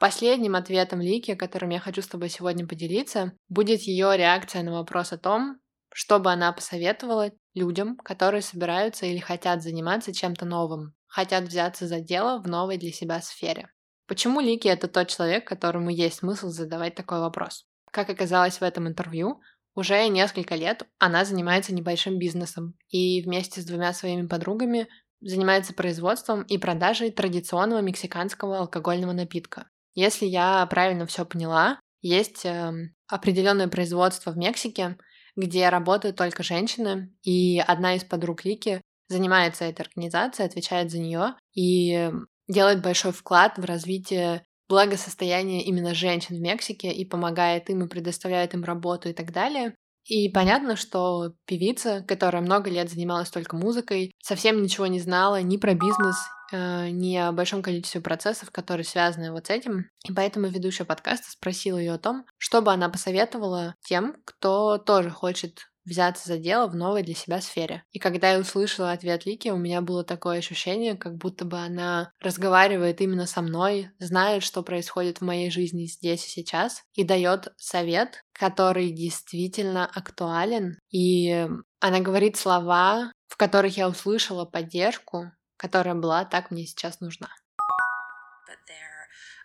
Последним 0.00 0.54
ответом 0.54 1.00
Лики, 1.00 1.34
которым 1.34 1.70
я 1.70 1.80
хочу 1.80 2.02
с 2.02 2.06
тобой 2.06 2.28
сегодня 2.28 2.66
поделиться, 2.66 3.36
будет 3.48 3.80
ее 3.80 4.16
реакция 4.16 4.62
на 4.62 4.72
вопрос 4.72 5.12
о 5.12 5.18
том, 5.18 5.60
что 5.93 6.19
бы 6.19 6.31
она 6.31 6.51
посоветовала 6.51 7.31
людям, 7.53 7.97
которые 7.97 8.41
собираются 8.41 9.05
или 9.05 9.19
хотят 9.19 9.61
заниматься 9.61 10.13
чем-то 10.13 10.45
новым, 10.45 10.93
хотят 11.07 11.43
взяться 11.45 11.87
за 11.87 11.99
дело 11.99 12.41
в 12.41 12.47
новой 12.47 12.77
для 12.77 12.91
себя 12.91 13.21
сфере. 13.21 13.69
Почему 14.07 14.41
Лики— 14.41 14.67
это 14.69 14.87
тот 14.87 15.07
человек, 15.07 15.47
которому 15.47 15.89
есть 15.89 16.17
смысл 16.17 16.49
задавать 16.49 16.95
такой 16.95 17.19
вопрос? 17.19 17.65
Как 17.91 18.09
оказалось 18.09 18.57
в 18.57 18.63
этом 18.63 18.87
интервью, 18.87 19.39
уже 19.75 20.07
несколько 20.07 20.55
лет 20.55 20.87
она 20.99 21.25
занимается 21.25 21.73
небольшим 21.73 22.19
бизнесом 22.19 22.75
и 22.89 23.21
вместе 23.23 23.61
с 23.61 23.65
двумя 23.65 23.93
своими 23.93 24.27
подругами 24.27 24.87
занимается 25.21 25.73
производством 25.73 26.43
и 26.43 26.57
продажей 26.57 27.11
традиционного 27.11 27.81
мексиканского 27.81 28.59
алкогольного 28.59 29.13
напитка. 29.13 29.69
Если 29.93 30.25
я 30.25 30.65
правильно 30.65 31.05
все 31.05 31.25
поняла, 31.25 31.79
есть 32.01 32.45
э, 32.45 32.71
определенное 33.07 33.67
производство 33.67 34.31
в 34.31 34.37
Мексике, 34.37 34.97
где 35.35 35.69
работают 35.69 36.15
только 36.15 36.43
женщины, 36.43 37.13
и 37.23 37.59
одна 37.59 37.95
из 37.95 38.03
подруг 38.03 38.45
Лики 38.45 38.81
занимается 39.09 39.65
этой 39.65 39.81
организацией, 39.81 40.47
отвечает 40.47 40.91
за 40.91 40.99
нее 40.99 41.35
и 41.53 42.11
делает 42.47 42.81
большой 42.81 43.11
вклад 43.11 43.57
в 43.57 43.65
развитие 43.65 44.43
благосостояния 44.69 45.63
именно 45.63 45.93
женщин 45.93 46.35
в 46.35 46.39
Мексике 46.39 46.91
и 46.91 47.05
помогает 47.05 47.69
им 47.69 47.83
и 47.83 47.87
предоставляет 47.87 48.53
им 48.53 48.63
работу 48.63 49.09
и 49.09 49.13
так 49.13 49.31
далее. 49.31 49.75
И 50.05 50.29
понятно, 50.29 50.75
что 50.75 51.33
певица, 51.45 52.03
которая 52.05 52.41
много 52.41 52.69
лет 52.69 52.89
занималась 52.89 53.29
только 53.29 53.55
музыкой, 53.55 54.11
совсем 54.21 54.61
ничего 54.61 54.87
не 54.87 54.99
знала 54.99 55.41
ни 55.41 55.57
про 55.57 55.73
бизнес, 55.73 56.17
э, 56.53 56.89
ни 56.89 57.15
о 57.17 57.31
большом 57.31 57.61
количестве 57.61 58.01
процессов, 58.01 58.51
которые 58.51 58.85
связаны 58.85 59.31
вот 59.31 59.47
с 59.47 59.49
этим. 59.49 59.89
И 60.07 60.13
поэтому 60.13 60.47
ведущая 60.47 60.85
подкаста 60.85 61.29
спросила 61.29 61.77
ее 61.77 61.93
о 61.93 61.99
том, 61.99 62.25
что 62.37 62.61
бы 62.61 62.71
она 62.71 62.89
посоветовала 62.89 63.75
тем, 63.83 64.15
кто 64.25 64.77
тоже 64.77 65.09
хочет 65.09 65.67
взяться 65.85 66.27
за 66.27 66.37
дело 66.37 66.67
в 66.67 66.75
новой 66.75 67.03
для 67.03 67.13
себя 67.13 67.41
сфере. 67.41 67.83
И 67.91 67.99
когда 67.99 68.31
я 68.31 68.39
услышала 68.39 68.91
ответ 68.91 69.25
Лики, 69.25 69.49
у 69.49 69.57
меня 69.57 69.81
было 69.81 70.03
такое 70.03 70.37
ощущение, 70.37 70.95
как 70.95 71.17
будто 71.17 71.45
бы 71.45 71.57
она 71.57 72.11
разговаривает 72.21 73.01
именно 73.01 73.25
со 73.25 73.41
мной, 73.41 73.89
знает, 73.99 74.43
что 74.43 74.63
происходит 74.63 75.19
в 75.19 75.23
моей 75.23 75.51
жизни 75.51 75.85
здесь 75.85 76.25
и 76.25 76.29
сейчас, 76.29 76.83
и 76.93 77.03
дает 77.03 77.49
совет, 77.57 78.23
который 78.33 78.91
действительно 78.91 79.85
актуален. 79.85 80.77
И 80.89 81.47
она 81.79 81.99
говорит 81.99 82.37
слова, 82.37 83.11
в 83.27 83.37
которых 83.37 83.77
я 83.77 83.89
услышала 83.89 84.45
поддержку, 84.45 85.31
которая 85.62 85.94
была 85.94 86.24
так 86.24 86.50
мне 86.50 86.66
сейчас 86.66 87.00
нужна. 87.00 87.30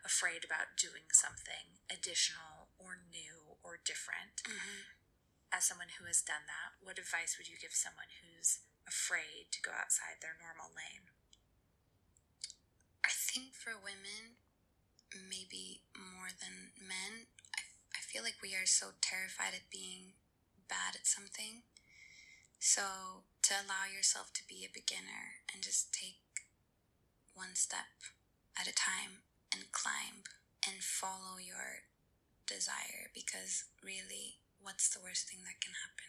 afraid 0.04 0.44
about 0.44 0.76
doing 0.76 1.08
something 1.16 1.80
additional 1.90 2.68
or 2.78 3.00
new 3.10 3.56
or 3.64 3.80
different. 3.80 4.44
Mm-hmm. 4.44 4.84
as 5.56 5.64
someone 5.64 5.96
who 5.96 6.06
has 6.06 6.20
done 6.20 6.44
that, 6.46 6.76
what 6.84 7.00
advice 7.00 7.40
would 7.40 7.48
you 7.48 7.56
give 7.56 7.72
someone 7.72 8.12
who's 8.20 8.68
afraid 8.84 9.48
to 9.56 9.64
go 9.64 9.72
outside 9.72 10.20
their 10.20 10.36
normal 10.36 10.68
lane? 10.76 11.08
think 13.34 13.58
for 13.58 13.74
women, 13.74 14.38
maybe 15.10 15.82
more 15.98 16.30
than 16.38 16.70
men, 16.78 17.26
I, 17.50 17.66
I 17.98 18.02
feel 18.06 18.22
like 18.22 18.38
we 18.46 18.54
are 18.54 18.70
so 18.70 18.94
terrified 19.02 19.58
at 19.58 19.74
being 19.74 20.14
bad 20.70 20.94
at 20.94 21.10
something. 21.10 21.66
So 22.60 22.82
to 23.44 23.54
allow 23.54 23.86
yourself 23.92 24.32
to 24.34 24.42
be 24.48 24.64
a 24.64 24.72
beginner 24.74 25.44
and 25.54 25.62
just 25.62 25.94
take 25.94 26.24
one 27.36 27.56
step 27.56 27.92
at 28.60 28.68
a 28.68 28.74
time 28.74 29.24
and 29.52 29.72
climb 29.72 30.24
and 30.66 30.82
follow 30.82 31.38
your 31.38 31.84
desire 32.48 33.12
because 33.14 33.66
really, 33.84 34.40
what's 34.62 34.90
the 34.90 35.02
worst 35.02 35.28
thing 35.30 35.44
that 35.44 35.60
can 35.60 35.74
happen? 35.84 36.08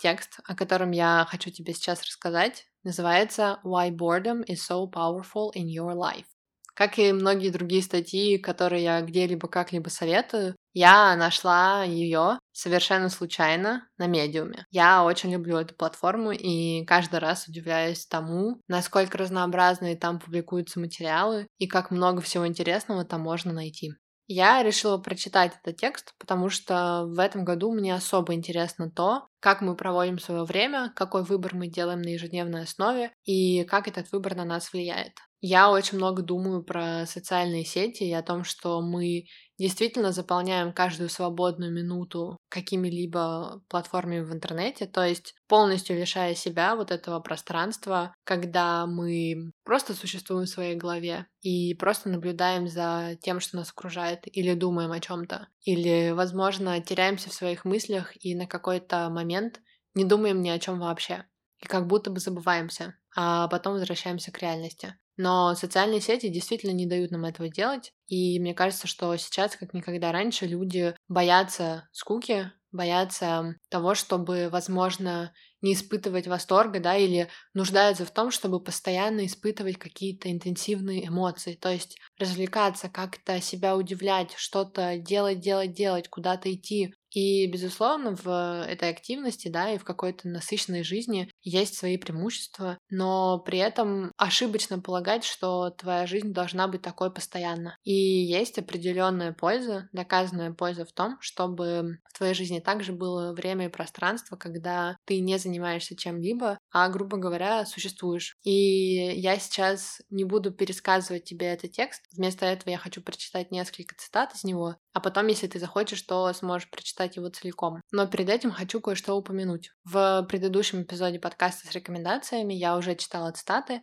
Текст, 0.00 0.40
о 0.44 0.54
котором 0.54 0.90
я 0.90 1.26
хочу 1.28 1.50
тебе 1.50 1.72
сейчас 1.72 2.02
рассказать, 2.02 2.66
называется 2.84 3.60
Why 3.64 3.90
Boredom 3.90 4.44
is 4.44 4.62
so 4.62 4.86
powerful 4.86 5.50
in 5.54 5.68
your 5.68 5.94
life. 5.94 6.26
Как 6.74 6.98
и 6.98 7.12
многие 7.12 7.50
другие 7.50 7.82
статьи, 7.82 8.36
которые 8.36 8.82
я 8.82 9.00
где-либо 9.00 9.48
как-либо 9.48 9.88
советую, 9.88 10.54
я 10.73 11.15
нашла 11.15 11.83
ее 11.83 12.39
совершенно 12.51 13.09
случайно 13.09 13.87
на 13.97 14.07
медиуме. 14.07 14.65
Я 14.71 15.03
очень 15.03 15.31
люблю 15.31 15.57
эту 15.57 15.75
платформу 15.75 16.31
и 16.31 16.85
каждый 16.85 17.19
раз 17.19 17.47
удивляюсь 17.47 18.05
тому, 18.05 18.61
насколько 18.67 19.17
разнообразные 19.17 19.95
там 19.95 20.19
публикуются 20.19 20.79
материалы 20.79 21.47
и 21.57 21.67
как 21.67 21.91
много 21.91 22.21
всего 22.21 22.47
интересного 22.47 23.03
там 23.05 23.21
можно 23.21 23.51
найти. 23.51 23.93
Я 24.33 24.63
решила 24.63 24.97
прочитать 24.97 25.51
этот 25.61 25.75
текст, 25.75 26.13
потому 26.17 26.49
что 26.49 27.03
в 27.05 27.19
этом 27.19 27.43
году 27.43 27.73
мне 27.73 27.93
особо 27.93 28.33
интересно 28.33 28.89
то, 28.89 29.27
как 29.41 29.59
мы 29.59 29.75
проводим 29.75 30.19
свое 30.19 30.45
время, 30.45 30.93
какой 30.95 31.23
выбор 31.25 31.53
мы 31.53 31.67
делаем 31.67 32.01
на 32.01 32.09
ежедневной 32.09 32.63
основе 32.63 33.11
и 33.25 33.65
как 33.65 33.89
этот 33.89 34.09
выбор 34.13 34.35
на 34.35 34.45
нас 34.45 34.71
влияет. 34.71 35.17
Я 35.41 35.69
очень 35.69 35.97
много 35.97 36.21
думаю 36.21 36.63
про 36.63 37.05
социальные 37.07 37.65
сети 37.65 38.03
и 38.03 38.13
о 38.13 38.21
том, 38.21 38.43
что 38.43 38.79
мы 38.81 39.25
действительно 39.61 40.11
заполняем 40.11 40.73
каждую 40.73 41.09
свободную 41.09 41.71
минуту 41.71 42.37
какими-либо 42.49 43.61
платформами 43.69 44.21
в 44.21 44.33
интернете, 44.33 44.87
то 44.87 45.05
есть 45.05 45.35
полностью 45.47 45.97
лишая 45.97 46.33
себя 46.33 46.75
вот 46.75 46.91
этого 46.91 47.19
пространства, 47.19 48.13
когда 48.23 48.87
мы 48.87 49.51
просто 49.63 49.93
существуем 49.93 50.45
в 50.45 50.49
своей 50.49 50.75
голове 50.75 51.27
и 51.41 51.75
просто 51.75 52.09
наблюдаем 52.09 52.67
за 52.67 53.17
тем, 53.21 53.39
что 53.39 53.57
нас 53.57 53.69
окружает, 53.69 54.21
или 54.25 54.53
думаем 54.55 54.91
о 54.91 54.99
чем-то, 54.99 55.47
или, 55.63 56.11
возможно, 56.11 56.81
теряемся 56.81 57.29
в 57.29 57.33
своих 57.33 57.63
мыслях 57.63 58.13
и 58.25 58.33
на 58.35 58.47
какой-то 58.47 59.09
момент 59.09 59.61
не 59.93 60.05
думаем 60.05 60.41
ни 60.41 60.49
о 60.49 60.59
чем 60.59 60.79
вообще. 60.79 61.25
И 61.59 61.67
как 61.67 61.85
будто 61.85 62.09
бы 62.09 62.19
забываемся, 62.19 62.95
а 63.15 63.47
потом 63.47 63.73
возвращаемся 63.73 64.31
к 64.31 64.39
реальности. 64.39 64.95
Но 65.17 65.53
социальные 65.55 66.01
сети 66.01 66.29
действительно 66.29 66.71
не 66.71 66.87
дают 66.87 67.11
нам 67.11 67.25
этого 67.25 67.49
делать. 67.49 67.93
И 68.07 68.39
мне 68.39 68.53
кажется, 68.53 68.87
что 68.87 69.15
сейчас, 69.17 69.55
как 69.55 69.73
никогда 69.73 70.11
раньше, 70.11 70.45
люди 70.47 70.95
боятся 71.07 71.87
скуки, 71.91 72.51
боятся 72.71 73.55
того, 73.69 73.95
чтобы, 73.95 74.49
возможно, 74.49 75.33
не 75.61 75.73
испытывать 75.73 76.27
восторга, 76.27 76.79
да, 76.79 76.95
или 76.97 77.29
нуждаются 77.53 78.05
в 78.05 78.11
том, 78.11 78.31
чтобы 78.31 78.63
постоянно 78.63 79.25
испытывать 79.25 79.77
какие-то 79.77 80.31
интенсивные 80.31 81.07
эмоции, 81.07 81.53
то 81.53 81.69
есть 81.69 81.97
развлекаться, 82.17 82.89
как-то 82.89 83.39
себя 83.41 83.75
удивлять, 83.75 84.33
что-то 84.37 84.97
делать, 84.97 85.39
делать, 85.39 85.73
делать, 85.73 86.07
куда-то 86.09 86.51
идти. 86.53 86.93
И, 87.11 87.45
безусловно, 87.47 88.15
в 88.15 88.65
этой 88.67 88.89
активности, 88.89 89.49
да, 89.49 89.71
и 89.73 89.77
в 89.77 89.83
какой-то 89.83 90.29
насыщенной 90.29 90.83
жизни 90.83 91.29
есть 91.43 91.77
свои 91.77 91.97
преимущества, 91.97 92.77
но 92.89 93.39
при 93.39 93.59
этом 93.59 94.11
ошибочно 94.17 94.79
полагать, 94.79 95.23
что 95.23 95.69
твоя 95.71 96.05
жизнь 96.05 96.33
должна 96.33 96.67
быть 96.67 96.81
такой 96.81 97.11
постоянно. 97.11 97.77
И 97.83 97.93
есть 97.93 98.57
определенная 98.57 99.33
польза, 99.33 99.89
доказанная 99.91 100.53
польза 100.53 100.85
в 100.85 100.91
том, 100.91 101.17
чтобы 101.19 101.99
в 102.09 102.17
твоей 102.17 102.33
жизни 102.33 102.59
также 102.59 102.91
было 102.91 103.33
время 103.33 103.65
и 103.65 103.69
пространство, 103.69 104.35
когда 104.35 104.97
ты 105.05 105.19
не 105.19 105.37
занимаешься 105.37 105.95
чем-либо, 105.95 106.57
а, 106.71 106.89
грубо 106.89 107.17
говоря, 107.17 107.65
существуешь. 107.65 108.35
И 108.43 108.51
я 108.51 109.37
сейчас 109.39 110.01
не 110.09 110.23
буду 110.23 110.51
пересказывать 110.51 111.23
тебе 111.23 111.47
этот 111.47 111.71
текст, 111.71 112.03
вместо 112.11 112.45
этого 112.45 112.71
я 112.71 112.77
хочу 112.77 113.01
прочитать 113.01 113.51
несколько 113.51 113.95
цитат 113.95 114.33
из 114.35 114.43
него, 114.43 114.75
а 114.93 114.99
потом, 114.99 115.27
если 115.27 115.47
ты 115.47 115.59
захочешь, 115.59 116.01
то 116.01 116.31
сможешь 116.33 116.69
прочитать 116.69 117.15
его 117.15 117.29
целиком. 117.29 117.81
Но 117.91 118.07
перед 118.07 118.29
этим 118.29 118.51
хочу 118.51 118.81
кое-что 118.81 119.15
упомянуть. 119.15 119.71
В 119.83 120.25
предыдущем 120.29 120.83
эпизоде 120.83 121.19
с 121.39 121.71
рекомендациями 121.71 122.53
я 122.53 122.77
уже 122.77 122.95
читала 122.95 123.31
цитаты, 123.31 123.81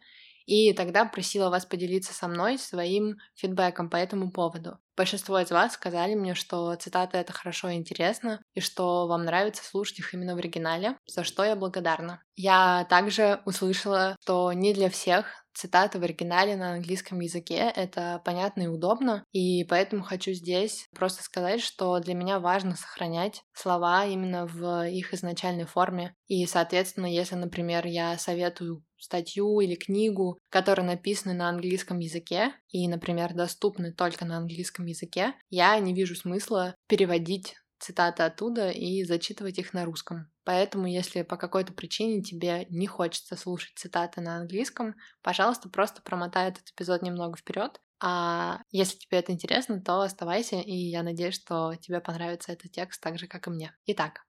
и 0.49 0.73
тогда 0.73 1.05
просила 1.05 1.51
вас 1.51 1.67
поделиться 1.67 2.15
со 2.15 2.27
мной 2.27 2.59
своим 2.59 3.19
фидбэком 3.35 3.91
по 3.91 3.97
этому 3.97 4.33
поводу. 4.33 4.79
Большинство 4.97 5.39
из 5.39 5.51
вас 5.51 5.75
сказали 5.75 6.15
мне, 6.15 6.35
что 6.35 6.75
цитаты— 6.75 7.19
это 7.19 7.35
хорошо 7.35 7.69
и 7.69 7.75
интересно, 7.75 8.41
и 8.55 8.61
что 8.61 9.07
вам 9.07 9.27
нравится 9.27 9.63
слушать 9.63 9.99
их 9.99 10.15
именно 10.15 10.35
в 10.35 10.39
оригинале, 10.39 10.97
за 11.07 11.23
что 11.23 11.45
я 11.45 11.55
благодарна. 11.55 12.23
Я 12.35 12.87
также 12.89 13.43
услышала, 13.45 14.17
что 14.23 14.51
не 14.55 14.73
для 14.73 14.89
всех 14.89 15.27
цитаты 15.59 15.99
в 15.99 16.03
оригинале 16.05 16.57
на 16.57 16.75
английском 16.75 17.21
языке. 17.21 17.73
Это 17.75 18.23
понятно 18.25 18.63
и 18.63 18.67
удобно, 18.69 19.25
и 19.33 19.65
поэтому 19.65 20.03
хочу 20.05 20.33
здесь 20.33 20.87
просто 20.95 21.23
сказать, 21.23 21.61
что 21.61 21.99
для 21.99 22.15
меня 22.15 22.39
важно 22.39 22.77
сохранять 22.77 23.43
слова 23.53 24.07
именно 24.07 24.47
в 24.47 24.89
их 24.89 25.13
изначальной 25.13 25.67
форме. 25.67 26.15
И, 26.29 26.47
соответственно, 26.47 27.07
если, 27.07 27.35
например, 27.35 27.87
я 27.87 28.17
советую 28.19 28.85
статью 28.97 29.61
или 29.61 29.75
книгу, 29.75 30.39
которые 30.51 30.87
написаны 30.87 31.35
на 31.35 31.49
английском 31.49 31.99
языке 31.99 32.53
и, 32.69 32.87
например, 32.89 33.35
доступны 33.35 33.93
только 33.93 34.25
на 34.25 34.39
английском 34.39 34.87
языке, 34.87 35.35
я 35.51 35.79
не 35.79 35.95
вижу 35.95 36.15
смысла 36.15 36.75
переводить 36.89 37.55
цитаты 37.79 38.23
оттуда 38.23 38.71
и 38.71 39.05
зачитывать 39.05 39.59
их 39.59 39.73
на 39.73 39.85
русском. 39.85 40.31
Поэтому, 40.45 40.87
если 40.87 41.23
по 41.23 41.37
какой-то 41.37 41.73
причине 41.73 42.23
тебе 42.23 42.67
не 42.71 42.87
хочется 42.87 43.37
слушать 43.37 43.73
цитаты 43.77 44.21
на 44.21 44.39
английском, 44.39 44.95
пожалуйста, 45.23 45.69
просто 45.69 46.03
промотай 46.03 46.49
этот 46.49 46.69
эпизод 46.71 47.03
немного 47.03 47.37
вперед. 47.37 47.81
А 48.01 48.61
если 48.71 48.97
тебе 48.99 49.19
это 49.19 49.33
интересно, 49.33 49.81
то 49.81 50.01
оставайся, 50.01 50.57
и 50.57 50.75
я 50.75 51.03
надеюсь, 51.03 51.35
что 51.35 51.75
тебе 51.77 52.01
понравится 52.01 52.53
этот 52.53 52.71
текст 52.71 53.01
так 53.03 53.19
же, 53.19 53.27
как 53.27 53.47
и 53.47 53.51
мне. 53.51 53.75
Итак. 53.87 54.21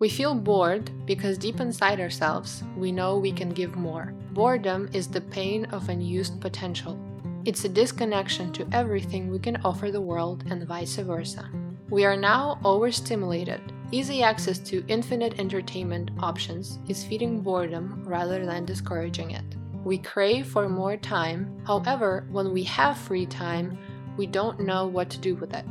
We 0.00 0.08
feel 0.08 0.36
bored 0.36 0.90
because 1.06 1.38
deep 1.38 1.58
inside 1.58 1.98
ourselves, 1.98 2.62
we 2.76 2.92
know 2.92 3.18
we 3.18 3.32
can 3.32 3.52
give 3.52 3.74
more. 3.74 4.14
Boredom 4.32 4.88
is 4.94 5.08
the 5.08 5.20
pain 5.20 5.64
of 5.72 5.88
unused 5.88 6.40
potential. 6.40 6.96
It's 7.44 7.64
a 7.64 7.68
disconnection 7.68 8.52
to 8.52 8.68
everything 8.72 9.30
we 9.30 9.38
can 9.38 9.56
offer 9.64 9.90
the 9.90 10.00
world 10.00 10.44
and 10.50 10.66
vice 10.66 10.96
versa. 10.96 11.48
We 11.88 12.04
are 12.04 12.16
now 12.16 12.58
overstimulated. 12.64 13.60
Easy 13.90 14.22
access 14.22 14.58
to 14.60 14.84
infinite 14.88 15.38
entertainment 15.38 16.10
options 16.18 16.78
is 16.88 17.04
feeding 17.04 17.40
boredom 17.40 18.02
rather 18.04 18.44
than 18.44 18.66
discouraging 18.66 19.30
it. 19.30 19.44
We 19.84 19.98
crave 19.98 20.48
for 20.48 20.68
more 20.68 20.96
time, 20.96 21.62
however, 21.64 22.26
when 22.30 22.52
we 22.52 22.64
have 22.64 22.98
free 22.98 23.24
time, 23.24 23.78
we 24.18 24.26
don't 24.26 24.60
know 24.60 24.86
what 24.86 25.08
to 25.10 25.18
do 25.18 25.36
with 25.36 25.54
it. 25.54 25.66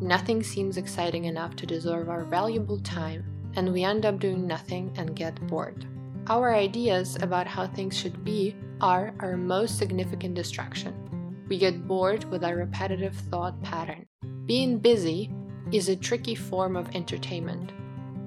Nothing 0.00 0.42
seems 0.42 0.78
exciting 0.78 1.26
enough 1.26 1.54
to 1.56 1.66
deserve 1.66 2.08
our 2.08 2.24
valuable 2.24 2.80
time, 2.80 3.24
and 3.54 3.72
we 3.72 3.84
end 3.84 4.06
up 4.06 4.18
doing 4.18 4.46
nothing 4.46 4.92
and 4.96 5.14
get 5.14 5.46
bored. 5.46 5.86
Our 6.28 6.54
ideas 6.54 7.18
about 7.20 7.46
how 7.46 7.66
things 7.66 7.94
should 7.94 8.24
be 8.24 8.56
are 8.80 9.12
our 9.20 9.36
most 9.36 9.76
significant 9.76 10.34
distraction. 10.34 10.94
We 11.50 11.58
get 11.58 11.86
bored 11.86 12.24
with 12.24 12.42
our 12.42 12.56
repetitive 12.56 13.14
thought 13.14 13.62
pattern. 13.62 14.06
Being 14.46 14.78
busy 14.78 15.30
is 15.70 15.90
a 15.90 15.96
tricky 15.96 16.34
form 16.34 16.76
of 16.76 16.88
entertainment. 16.96 17.72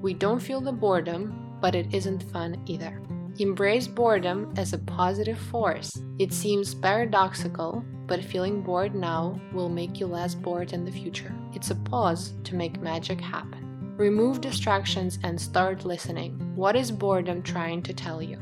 We 0.04 0.14
don't 0.14 0.40
feel 0.40 0.62
the 0.62 0.72
boredom, 0.72 1.58
but 1.60 1.74
it 1.74 1.92
isn't 1.92 2.32
fun 2.32 2.62
either. 2.68 3.02
Embrace 3.40 3.88
boredom 3.88 4.54
as 4.58 4.74
a 4.74 4.80
positive 4.80 5.40
force. 5.40 6.00
It 6.20 6.32
seems 6.32 6.76
paradoxical, 6.76 7.84
but 8.06 8.24
feeling 8.24 8.62
bored 8.62 8.94
now 8.94 9.42
will 9.54 9.70
make 9.70 10.00
you 10.00 10.06
less 10.06 10.36
bored 10.36 10.72
in 10.72 10.86
the 10.86 10.92
future. 10.92 11.34
It's 11.56 11.72
a 11.72 11.76
pause 11.76 12.36
to 12.44 12.54
make 12.54 12.80
magic 12.80 13.20
happen. 13.20 13.67
Remove 13.98 14.42
distractions 14.42 15.18
and 15.24 15.42
start 15.42 15.84
listening. 15.84 16.40
What 16.56 16.76
is 16.76 16.92
boredom 16.92 17.42
trying 17.42 17.82
to 17.82 17.94
tell 17.94 18.22
you? 18.22 18.38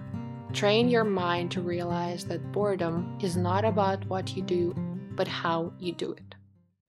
Train 0.52 0.90
your 0.90 1.06
mind 1.06 1.50
to 1.52 1.62
realize 1.62 2.26
that 2.26 2.52
boredom 2.52 3.18
is 3.22 3.38
not 3.38 3.64
about 3.64 4.06
what 4.08 4.36
you 4.36 4.44
do, 4.44 4.76
but 5.16 5.30
how 5.30 5.72
you 5.80 5.96
do 5.96 6.12
it. 6.12 6.36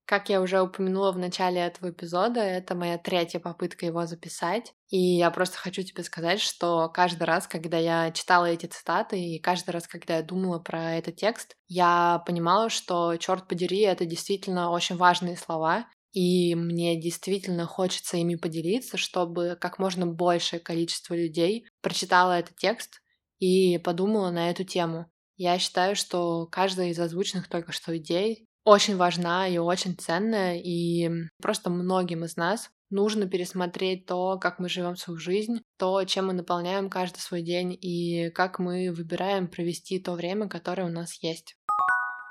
Как 0.05 0.29
я 0.29 0.41
уже 0.41 0.61
упомянула 0.61 1.13
в 1.13 1.19
начале 1.19 1.61
этого 1.61 1.91
эпизода, 1.91 2.41
это 2.41 2.75
моя 2.75 2.99
третья 2.99 3.39
попытка 3.39 3.87
его 3.87 4.05
записать. 4.07 4.73
И 4.89 4.99
я 4.99 5.31
просто 5.31 5.59
хочу 5.59 5.83
тебе 5.83 6.03
сказать, 6.03 6.41
что 6.41 6.89
каждый 6.89 7.25
раз, 7.25 7.47
когда 7.47 7.79
я 7.79 8.11
читала 8.11 8.47
эти 8.47 8.67
цитаты, 8.67 9.21
и 9.21 9.39
каждый 9.39 9.71
раз, 9.71 9.87
когда 9.87 10.17
я 10.17 10.23
думала 10.23 10.59
про 10.59 10.95
этот 10.95 11.15
текст, 11.15 11.57
я 11.69 12.21
понимала, 12.27 12.69
что, 12.69 13.17
черт 13.17 13.47
подери, 13.47 13.81
это 13.81 14.07
действительно 14.07 14.71
очень 14.71 14.97
важные 14.97 15.37
слова, 15.37 15.87
и 16.17 16.55
мне 16.55 16.99
действительно 16.99 17.67
хочется 17.67 18.17
ими 18.17 18.37
поделиться, 18.37 18.97
чтобы 18.97 19.59
как 19.61 19.79
можно 19.79 20.07
большее 20.07 20.61
количество 20.61 21.13
людей 21.13 21.67
прочитало 21.83 22.33
этот 22.33 22.57
текст 22.57 23.03
и 23.39 23.77
подумала 23.77 24.31
на 24.31 24.49
эту 24.49 24.65
тему. 24.65 25.11
Я 25.37 25.59
считаю, 25.59 25.95
что 25.95 26.47
каждая 26.47 26.89
из 26.89 26.99
озвученных 26.99 27.49
только 27.51 27.73
что 27.73 27.95
идей 27.99 28.47
очень 28.65 28.97
важна 28.97 29.47
и 29.47 29.59
очень 29.59 29.95
ценная, 29.95 30.57
и 30.57 31.11
просто 31.43 31.69
многим 31.69 32.25
из 32.25 32.37
нас 32.37 32.71
нужно 32.89 33.29
пересмотреть 33.29 34.07
то, 34.07 34.39
как 34.39 34.59
мы 34.59 34.71
живем 34.71 34.97
свою 34.97 35.19
жизнь, 35.19 35.61
то, 35.77 36.03
чем 36.05 36.29
мы 36.29 36.33
наполняем 36.33 36.89
каждый 36.89 37.19
свой 37.19 37.43
день 37.43 37.77
и 37.79 38.31
как 38.31 38.59
мы 38.59 38.91
выбираем 38.91 39.49
провести 39.49 39.99
то 39.99 40.13
время, 40.13 40.49
которое 40.49 40.85
у 40.85 40.91
нас 40.91 41.23
есть. 41.23 41.57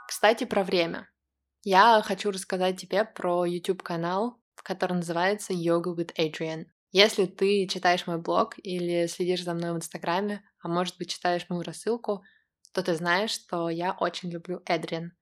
Кстати, 0.07 0.45
про 0.45 0.63
время. 0.63 1.07
Я 1.67 1.99
хочу 2.03 2.29
рассказать 2.29 2.79
тебе 2.79 3.05
про 3.05 3.43
YouTube-канал, 3.43 4.39
который 4.61 4.93
называется 4.93 5.51
Yoga 5.51 5.95
with 5.95 6.13
Adrian. 6.15 6.65
Если 6.91 7.25
ты 7.25 7.67
читаешь 7.67 8.05
мой 8.05 8.21
блог 8.21 8.53
или 8.59 9.07
следишь 9.07 9.43
за 9.43 9.55
мной 9.55 9.73
в 9.73 9.77
Инстаграме, 9.77 10.43
а 10.61 10.67
может 10.67 10.95
быть 10.99 11.09
читаешь 11.09 11.47
мою 11.49 11.63
рассылку, 11.63 12.21
то 12.71 12.83
ты 12.83 12.93
знаешь, 12.93 13.31
что 13.31 13.71
я 13.71 13.93
очень 13.99 14.29
люблю 14.29 14.61
Эдриан. 14.67 15.13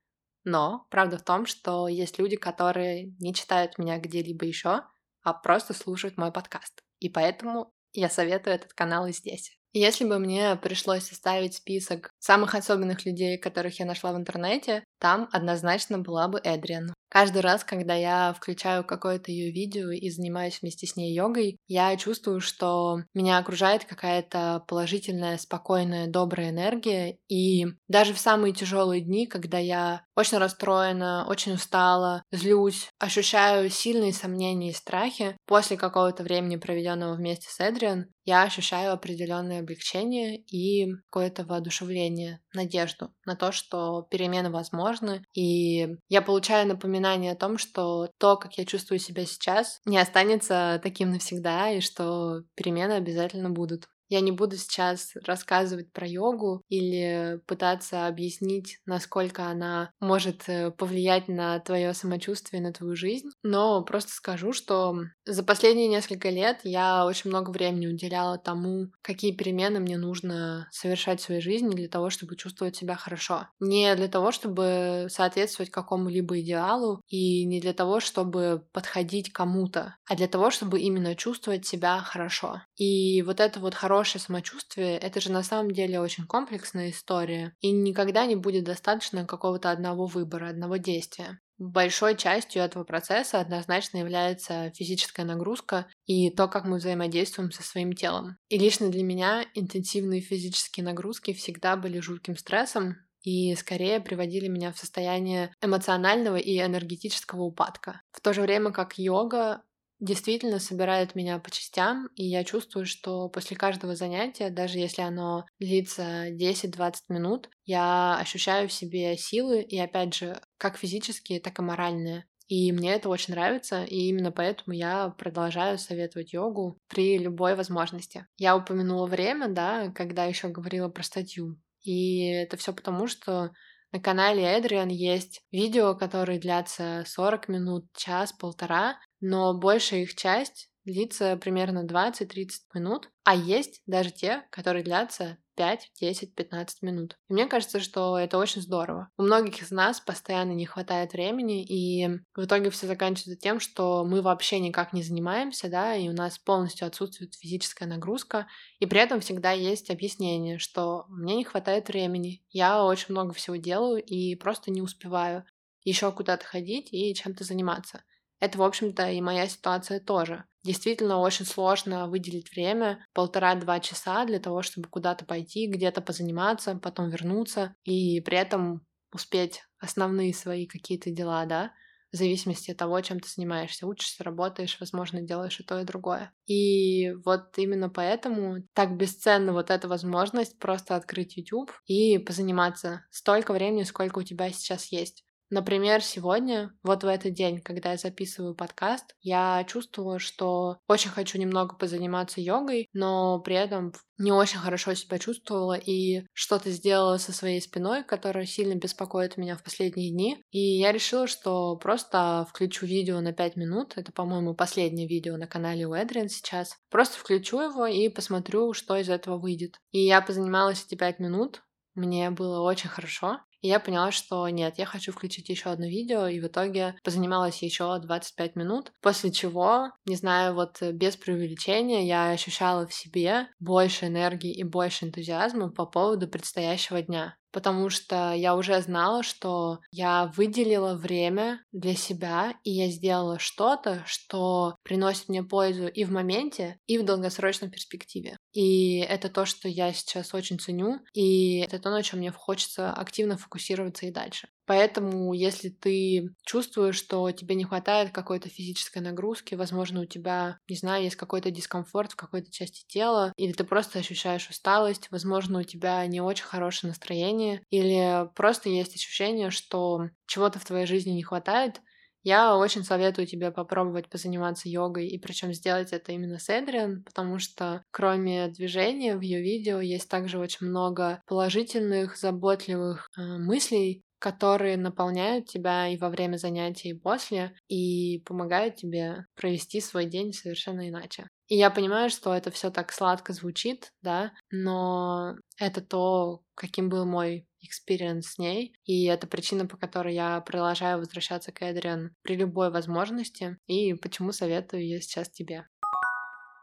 Но 0.44 0.86
правда 0.90 1.18
в 1.18 1.24
том, 1.24 1.46
что 1.46 1.88
есть 1.88 2.20
люди, 2.20 2.36
которые 2.36 3.16
не 3.22 3.34
читают 3.34 3.78
меня 3.78 3.98
где-либо 3.98 4.44
еще, 4.44 4.82
а 5.22 5.34
просто 5.34 5.74
слушают 5.74 6.18
мой 6.18 6.34
подкаст. 6.34 6.84
И 7.00 7.08
поэтому 7.08 7.72
я 7.94 8.10
советую 8.10 8.56
этот 8.56 8.74
канал 8.74 9.06
и 9.08 9.14
здесь. 9.14 9.58
Если 9.72 10.06
бы 10.06 10.20
мне 10.20 10.56
пришлось 10.58 11.08
составить 11.08 11.56
список 11.56 12.12
самых 12.20 12.54
особенных 12.54 13.06
людей, 13.06 13.40
которых 13.40 13.80
я 13.80 13.86
нашла 13.86 14.14
в 14.14 14.18
интернете, 14.18 14.84
там 15.04 15.28
однозначно 15.34 16.00
была 16.00 16.30
бы 16.30 16.40
Эдриан. 16.42 16.94
Каждый 17.10 17.42
раз, 17.42 17.64
когда 17.64 17.94
я 17.94 18.34
включаю 18.34 18.84
какое-то 18.84 19.32
ее 19.32 19.52
видео 19.52 19.92
и 19.92 20.10
занимаюсь 20.10 20.60
вместе 20.62 20.88
с 20.88 20.96
ней 20.96 21.14
йогой, 21.14 21.58
я 21.68 21.96
чувствую, 21.98 22.40
что 22.40 23.02
меня 23.14 23.38
окружает 23.38 23.84
какая-то 23.86 24.64
положительная, 24.68 25.38
спокойная, 25.38 26.08
добрая 26.08 26.50
энергия. 26.50 27.18
И 27.28 27.66
даже 27.88 28.16
в 28.16 28.20
самые 28.20 28.54
тяжелые 28.54 29.02
дни, 29.02 29.28
когда 29.28 29.60
я 29.60 30.04
очень 30.16 30.40
расстроена, 30.40 31.28
очень 31.28 31.54
устала, 31.54 32.24
злюсь, 32.32 32.90
ощущаю 32.98 33.70
сильные 33.70 34.14
сомнения 34.14 34.70
и 34.70 34.74
страхи, 34.74 35.38
после 35.46 35.78
какого-то 35.78 36.24
времени, 36.24 36.56
проведенного 36.56 37.16
вместе 37.16 37.48
с 37.50 37.60
Эдриан, 37.60 38.06
я 38.26 38.44
ощущаю 38.44 38.94
определенное 38.94 39.60
облегчение 39.60 40.38
и 40.38 40.88
какое-то 41.12 41.44
воодушевление, 41.44 42.40
надежду 42.54 43.14
на 43.26 43.36
то, 43.36 43.52
что 43.52 44.04
перемены 44.10 44.50
возможны. 44.52 45.24
И 45.34 45.88
я 46.10 46.22
получаю 46.22 46.68
напоминание 46.68 47.32
о 47.34 47.36
том, 47.38 47.58
что 47.58 48.10
то, 48.18 48.38
как 48.38 48.58
я 48.58 48.66
чувствую 48.66 49.00
себя 49.00 49.26
сейчас, 49.26 49.80
не 49.86 49.98
останется 49.98 50.80
таким 50.84 51.12
навсегда, 51.12 51.72
и 51.72 51.82
что 51.82 52.42
перемены 52.56 52.94
обязательно 52.94 53.50
будут. 53.50 53.88
Я 54.14 54.22
не 54.22 54.32
буду 54.32 54.58
сейчас 54.58 55.14
рассказывать 55.26 55.92
про 55.92 56.06
йогу 56.06 56.62
или 56.70 57.42
пытаться 57.48 58.06
объяснить, 58.06 58.78
насколько 58.86 59.48
она 59.48 59.90
может 60.00 60.48
э, 60.48 60.70
повлиять 60.70 61.28
на 61.28 61.60
твое 61.60 61.96
самочувствие, 61.96 62.62
на 62.62 62.72
твою 62.72 62.96
жизнь, 62.96 63.30
но 63.42 63.82
просто 63.84 64.12
скажу, 64.12 64.54
что 64.54 64.96
за 65.26 65.42
последние 65.42 65.88
несколько 65.88 66.30
лет 66.30 66.60
я 66.64 67.08
очень 67.08 67.32
много 67.32 67.50
времени 67.50 67.88
уделяла 67.88 68.38
тому, 68.38 68.92
какие 69.02 69.32
перемены 69.32 69.80
мне 69.80 69.98
нужно 69.98 70.68
совершать 70.70 71.20
в 71.20 71.24
своей 71.24 71.42
жизни 71.42 71.74
для 71.74 71.90
того, 71.90 72.12
чтобы 72.12 72.36
чувствовать 72.36 72.76
себя 72.76 72.94
хорошо. 72.96 73.48
Не 73.60 73.96
для 73.96 74.10
того, 74.10 74.32
чтобы 74.32 75.08
соответствовать 75.10 75.72
какому-либо 75.72 76.40
идеалу 76.40 77.02
и 77.08 77.46
не 77.46 77.60
для 77.60 77.74
того, 77.74 78.00
чтобы 78.00 78.64
подходить 78.74 79.34
кому-то, 79.34 79.96
а 80.08 80.16
для 80.16 80.28
того, 80.28 80.52
чтобы 80.52 80.80
именно 80.82 81.16
чувствовать 81.16 81.66
себя 81.66 81.98
хорошо. 81.98 82.62
И 82.78 83.24
вот 83.24 83.40
это 83.40 83.60
вот 83.60 83.74
хорошее 83.74 84.03
хорошее 84.04 84.22
самочувствие— 84.22 84.98
это 85.00 85.22
же 85.22 85.32
на 85.32 85.44
самом 85.44 85.72
деле 85.72 86.02
очень 86.02 86.26
комплексная 86.26 86.90
история, 86.90 87.56
и 87.62 87.72
никогда 87.72 88.26
не 88.26 88.36
будет 88.36 88.66
достаточно 88.66 89.26
какого-то 89.26 89.72
одного 89.72 90.08
выбора, 90.08 90.50
одного 90.50 90.76
действия. 90.76 91.40
Большой 91.58 92.18
частью 92.18 92.64
этого 92.64 92.84
процесса 92.84 93.40
однозначно 93.40 94.00
является 94.00 94.74
физическая 94.76 95.26
нагрузка 95.26 95.88
и 96.06 96.30
то, 96.32 96.50
как 96.50 96.66
мы 96.66 96.80
взаимодействуем 96.80 97.52
со 97.52 97.64
своим 97.64 97.94
телом. 97.94 98.36
И 98.50 98.58
лично 98.58 98.90
для 98.90 99.04
меня 99.04 99.46
интенсивные 99.54 100.20
физические 100.20 100.84
нагрузки 100.84 101.32
всегда 101.32 101.78
были 101.78 102.02
жутким 102.02 102.36
стрессом, 102.36 102.98
и 103.22 103.56
скорее 103.56 104.02
приводили 104.02 104.50
меня 104.50 104.74
в 104.74 104.78
состояние 104.78 105.54
эмоционального 105.62 106.36
и 106.36 106.60
энергетического 106.60 107.44
упадка. 107.44 108.02
В 108.12 108.20
то 108.20 108.34
же 108.34 108.42
время 108.42 108.72
как 108.72 108.98
йога 108.98 109.62
действительно 110.04 110.60
собирает 110.60 111.16
меня 111.16 111.40
по 111.40 111.50
частям, 111.50 112.10
и 112.16 112.26
я 112.26 112.44
чувствую, 112.44 112.86
что 112.86 113.30
после 113.30 113.56
каждого 113.56 113.96
занятия, 113.96 114.50
даже 114.50 114.78
если 114.78 115.02
оно 115.02 115.46
длится 115.60 116.30
10-20 116.30 116.94
минут, 117.10 117.50
я 117.66 118.18
ощущаю 118.20 118.68
в 118.68 118.74
себе 118.74 119.16
силы, 119.18 119.62
и 119.62 119.80
опять 119.80 120.14
же, 120.14 120.40
как 120.58 120.78
физические, 120.78 121.40
так 121.40 121.58
и 121.58 121.62
моральные. 121.62 122.26
И 122.50 122.74
мне 122.74 122.94
это 122.94 123.08
очень 123.08 123.34
нравится, 123.34 123.86
и 123.86 124.10
именно 124.10 124.34
поэтому 124.34 124.76
я 124.76 125.10
продолжаю 125.18 125.78
советовать 125.78 126.34
йогу 126.34 126.78
при 126.90 127.18
любой 127.18 127.56
возможности. 127.56 128.28
Я 128.38 128.58
упомянула 128.58 129.08
время, 129.08 129.48
да, 129.48 129.90
когда 129.96 130.26
еще 130.26 130.50
говорила 130.50 130.90
про 130.90 131.04
статью. 131.04 131.58
И 131.82 132.26
это 132.28 132.58
все 132.58 132.74
потому, 132.74 133.08
что 133.08 133.52
на 133.94 134.00
канале 134.00 134.44
Эдриан 134.44 134.90
есть 134.90 135.42
видео, 135.52 135.94
которые 135.96 136.40
длятся 136.40 137.04
40 137.06 137.48
минут, 137.48 137.86
час, 137.96 138.34
полтора, 138.34 138.98
но 139.24 139.54
большая 139.54 140.02
их 140.02 140.16
часть 140.16 140.70
длится 140.84 141.38
примерно 141.38 141.86
20-30 141.86 142.50
минут, 142.74 143.10
а 143.24 143.36
есть 143.36 143.82
даже 143.86 144.12
те, 144.12 144.44
которые 144.52 144.84
длятся 144.84 145.38
5, 145.56 145.92
10, 146.02 146.36
15 146.36 146.82
минут. 146.82 147.18
И 147.30 147.34
мне 147.34 147.46
кажется, 147.46 147.80
что 147.80 148.18
это 148.18 148.38
очень 148.38 148.62
здорово. 148.62 149.10
У 149.18 149.24
многих 149.24 149.62
из 149.62 149.72
нас 149.72 150.02
постоянно 150.02 150.52
не 150.52 150.66
хватает 150.66 151.14
времени, 151.14 151.64
и 151.64 152.20
в 152.36 152.44
итоге 152.44 152.70
все 152.70 152.86
заканчивается 152.86 153.40
тем, 153.40 153.62
что 153.62 154.04
мы 154.04 154.22
вообще 154.22 154.60
никак 154.60 154.92
не 154.92 155.04
занимаемся, 155.04 155.70
да, 155.70 155.96
и 155.96 156.10
у 156.10 156.14
нас 156.14 156.38
полностью 156.38 156.86
отсутствует 156.86 157.36
физическая 157.36 157.88
нагрузка, 157.88 158.48
и 158.80 158.86
при 158.86 159.00
этом 159.00 159.22
всегда 159.22 159.52
есть 159.52 159.90
объяснение, 159.90 160.58
что 160.60 161.06
мне 161.08 161.36
не 161.38 161.46
хватает 161.46 161.88
времени, 161.88 162.44
я 162.50 162.84
очень 162.84 163.12
много 163.14 163.34
всего 163.34 163.56
делаю 163.56 164.04
и 164.04 164.36
просто 164.36 164.70
не 164.70 164.82
успеваю 164.82 165.46
еще 165.86 166.12
куда-то 166.12 166.46
ходить 166.46 166.90
и 166.92 167.14
чем-то 167.14 167.44
заниматься. 167.44 168.04
Это, 168.44 168.58
в 168.58 168.64
общем-то, 168.64 169.10
и 169.10 169.22
моя 169.22 169.48
ситуация 169.48 170.02
тоже. 170.02 170.44
Действительно 170.66 171.20
очень 171.20 171.46
сложно 171.46 172.10
выделить 172.10 172.52
время, 172.52 173.00
полтора-два 173.14 173.80
часа 173.80 174.26
для 174.26 174.38
того, 174.38 174.62
чтобы 174.64 174.90
куда-то 174.90 175.24
пойти, 175.24 175.66
где-то 175.66 176.02
позаниматься, 176.02 176.76
потом 176.76 177.10
вернуться 177.10 177.74
и 177.86 178.20
при 178.20 178.38
этом 178.38 178.86
успеть 179.14 179.64
основные 179.80 180.34
свои 180.34 180.68
какие-то 180.68 181.10
дела, 181.10 181.46
да, 181.46 181.72
в 182.12 182.18
зависимости 182.18 182.72
от 182.72 182.76
того, 182.76 183.00
чем 183.00 183.22
ты 183.22 183.30
занимаешься. 183.30 183.88
Учишься, 183.88 184.26
работаешь, 184.26 184.76
возможно, 184.82 185.22
делаешь 185.22 185.62
и 185.62 185.64
то, 185.64 185.80
и 185.80 185.86
другое. 185.86 186.34
И 186.46 187.14
вот 187.24 187.58
именно 187.58 187.90
поэтому 187.90 188.58
так 188.74 188.98
бесценна 188.98 189.54
вот 189.54 189.72
эта 189.72 189.88
возможность 189.88 190.60
просто 190.60 190.98
открыть 190.98 191.38
YouTube 191.38 191.72
и 191.86 192.18
позаниматься 192.18 193.06
столько 193.10 193.54
времени, 193.54 193.84
сколько 193.84 194.20
у 194.20 194.24
тебя 194.24 194.52
сейчас 194.52 194.92
есть. 194.92 195.24
Например, 195.54 196.02
сегодня, 196.02 196.74
вот 196.82 197.04
в 197.04 197.08
этот 197.08 197.36
день, 197.36 197.62
когда 197.62 197.92
я 197.92 197.98
записываю 197.98 198.56
подкаст, 198.56 199.16
я 199.22 199.64
чувствую, 199.66 200.18
что 200.18 200.80
очень 200.88 201.12
хочу 201.12 201.38
немного 201.38 201.76
позаниматься 201.76 202.42
йогой, 202.42 202.90
но 202.92 203.40
при 203.40 203.54
этом 203.54 203.94
не 204.18 204.32
очень 204.32 204.58
хорошо 204.58 204.96
себя 204.96 205.20
чувствовала 205.20 205.74
и 205.74 206.26
что-то 206.34 206.72
сделала 206.72 207.18
со 207.18 207.34
своей 207.34 207.62
спиной, 207.62 208.04
которая 208.04 208.48
сильно 208.48 208.74
беспокоит 208.74 209.38
меня 209.38 209.56
в 209.56 209.62
последние 209.62 210.10
дни. 210.10 210.44
И 210.50 210.80
я 210.80 210.92
решила, 210.92 211.28
что 211.28 211.76
просто 211.76 212.48
включу 212.50 212.88
видео 212.88 213.22
на 213.22 213.32
5 213.32 213.56
минут. 213.56 213.94
Это, 213.96 214.12
по-моему, 214.12 214.56
последнее 214.56 215.08
видео 215.08 215.38
на 215.38 215.46
канале 215.46 215.86
у 215.86 215.94
Эдриан 215.94 216.30
сейчас. 216.30 216.76
Просто 216.90 217.20
включу 217.20 217.62
его 217.62 217.86
и 217.86 218.10
посмотрю, 218.10 218.74
что 218.74 218.98
из 218.98 219.08
этого 219.08 219.38
выйдет. 219.38 219.76
И 219.92 220.00
я 220.00 220.20
позанималась 220.20 220.84
эти 220.84 220.96
5 220.96 221.20
минут. 221.20 221.62
Мне 221.94 222.32
было 222.32 222.62
очень 222.62 222.90
хорошо. 222.90 223.38
И 223.64 223.70
я 223.70 223.80
поняла, 223.80 224.12
что 224.12 224.48
нет, 224.50 224.78
я 224.78 224.86
хочу 224.86 225.14
включить 225.14 225.48
еще 225.48 225.70
одно 225.70 225.86
видео, 225.86 226.28
и 226.28 226.42
в 226.42 226.48
итоге 226.48 226.96
позанималась 227.02 227.64
еще 227.64 227.98
25 227.98 228.58
минут, 228.58 228.92
после 229.02 229.32
чего, 229.32 229.88
не 230.06 230.18
знаю, 230.18 230.54
вот 230.54 230.82
э, 230.82 230.92
без 230.92 231.16
преувеличения, 231.16 232.02
я 232.02 232.32
ощущала 232.32 232.86
в 232.86 232.94
себе 232.94 233.48
больше 233.62 234.08
энергии 234.08 234.54
и 234.54 234.66
больше 234.66 235.06
энтузиазма 235.06 235.72
по 235.72 235.86
поводу 235.86 236.28
предстоящего 236.28 237.02
дня 237.02 237.38
потому 237.54 237.90
что 237.90 238.34
я 238.34 238.56
уже 238.56 238.82
знала, 238.82 239.24
что 239.24 239.80
я 239.92 240.32
выделила 240.36 240.96
время 240.96 241.64
для 241.72 241.96
себя, 241.96 242.56
и 242.64 242.72
я 242.72 242.90
сделала 242.90 243.40
что-то, 243.40 244.04
что 244.06 244.76
приносит 244.84 245.30
мне 245.30 245.44
пользу 245.44 245.88
и 245.88 246.04
в 246.04 246.12
моменте, 246.12 246.80
и 246.88 246.98
в 246.98 247.06
долгосрочной 247.06 247.70
перспективе. 247.70 248.38
И 248.52 248.98
это 248.98 249.30
то, 249.30 249.46
что 249.46 249.70
я 249.70 249.94
сейчас 249.94 250.34
очень 250.34 250.60
ценю, 250.60 251.00
и 251.14 251.60
это 251.60 251.80
то, 251.80 251.92
на 251.92 252.04
чем 252.04 252.20
мне 252.20 252.32
хочется 252.32 252.92
активно 252.92 253.38
фокусироваться 253.38 254.06
и 254.08 254.12
дальше. 254.12 254.50
Поэтому, 254.66 255.34
если 255.34 255.70
ты 255.70 256.30
чувствуешь, 256.46 256.96
что 256.96 257.30
тебе 257.32 257.56
не 257.56 257.66
хватает 257.66 258.12
какой-то 258.12 258.50
физической 258.50 259.00
нагрузки, 259.00 259.56
возможно, 259.56 260.02
у 260.02 260.06
тебя, 260.06 260.58
не 260.70 260.76
знаю, 260.76 261.04
есть 261.04 261.16
какой-то 261.16 261.52
дискомфорт 261.52 262.14
в 262.14 262.16
какой-то 262.16 262.52
части 262.52 262.86
тела, 262.88 263.34
или 263.36 263.52
ты 263.52 263.64
просто 263.64 264.00
ощущаешь 264.00 264.50
усталость, 264.50 265.10
возможно, 265.12 265.60
у 265.60 265.64
тебя 265.64 266.06
не 266.08 266.22
очень 266.22 266.46
хорошее 266.46 266.90
настроение, 266.90 267.62
или 267.70 268.30
просто 268.36 268.70
есть 268.70 268.96
ощущение, 268.96 269.50
что 269.50 270.08
чего-то 270.28 270.60
в 270.60 270.66
твоей 270.66 270.86
жизни 270.86 271.12
не 271.12 271.24
хватает, 271.24 271.82
я 272.24 272.56
очень 272.56 272.84
советую 272.86 273.28
тебе 273.28 273.52
попробовать 273.52 274.10
позаниматься 274.10 274.70
йогой, 274.70 275.08
и 275.08 275.20
причем 275.20 275.52
сделать 275.54 275.92
это 275.92 276.14
именно 276.14 276.40
с 276.40 276.48
Эдриан, 276.48 277.04
потому 277.04 277.38
что 277.38 277.84
кроме 277.92 278.48
движения 278.48 279.18
в 279.18 279.22
ее 279.22 279.42
видео 279.42 279.82
есть 279.82 280.10
также 280.10 280.40
очень 280.40 280.68
много 280.68 281.22
положительных, 281.28 282.16
заботливых 282.18 283.10
э, 283.18 283.22
мыслей, 283.40 284.04
которые 284.24 284.78
наполняют 284.78 285.48
тебя 285.48 285.90
и 285.90 285.98
во 285.98 286.10
время 286.10 286.38
занятий, 286.38 286.92
и 286.92 286.98
после, 286.98 287.54
и 287.68 288.20
помогают 288.26 288.78
тебе 288.78 289.26
провести 289.36 289.82
свой 289.82 290.06
день 290.06 290.32
совершенно 290.32 290.88
иначе. 290.88 291.28
И 291.50 291.58
я 291.58 291.70
понимаю, 291.70 292.10
что 292.10 292.34
это 292.34 292.50
все 292.50 292.72
так 292.72 292.94
сладко 292.94 293.34
звучит, 293.34 293.92
да, 294.02 294.32
но 294.50 295.36
это 295.60 295.82
то, 295.82 296.40
каким 296.56 296.88
был 296.88 297.06
мой 297.06 297.46
experience 297.60 298.26
с 298.26 298.38
ней, 298.38 298.74
и 298.86 299.04
это 299.08 299.28
причина, 299.28 299.68
по 299.68 299.76
которой 299.76 300.16
я 300.16 300.40
продолжаю 300.40 301.00
возвращаться 301.00 301.52
к 301.52 301.62
Эдриан 301.62 302.16
при 302.22 302.38
любой 302.38 302.72
возможности, 302.72 303.58
и 303.68 303.94
почему 303.94 304.32
советую 304.32 304.84
ее 304.84 305.02
сейчас 305.02 305.30
тебе. 305.30 305.68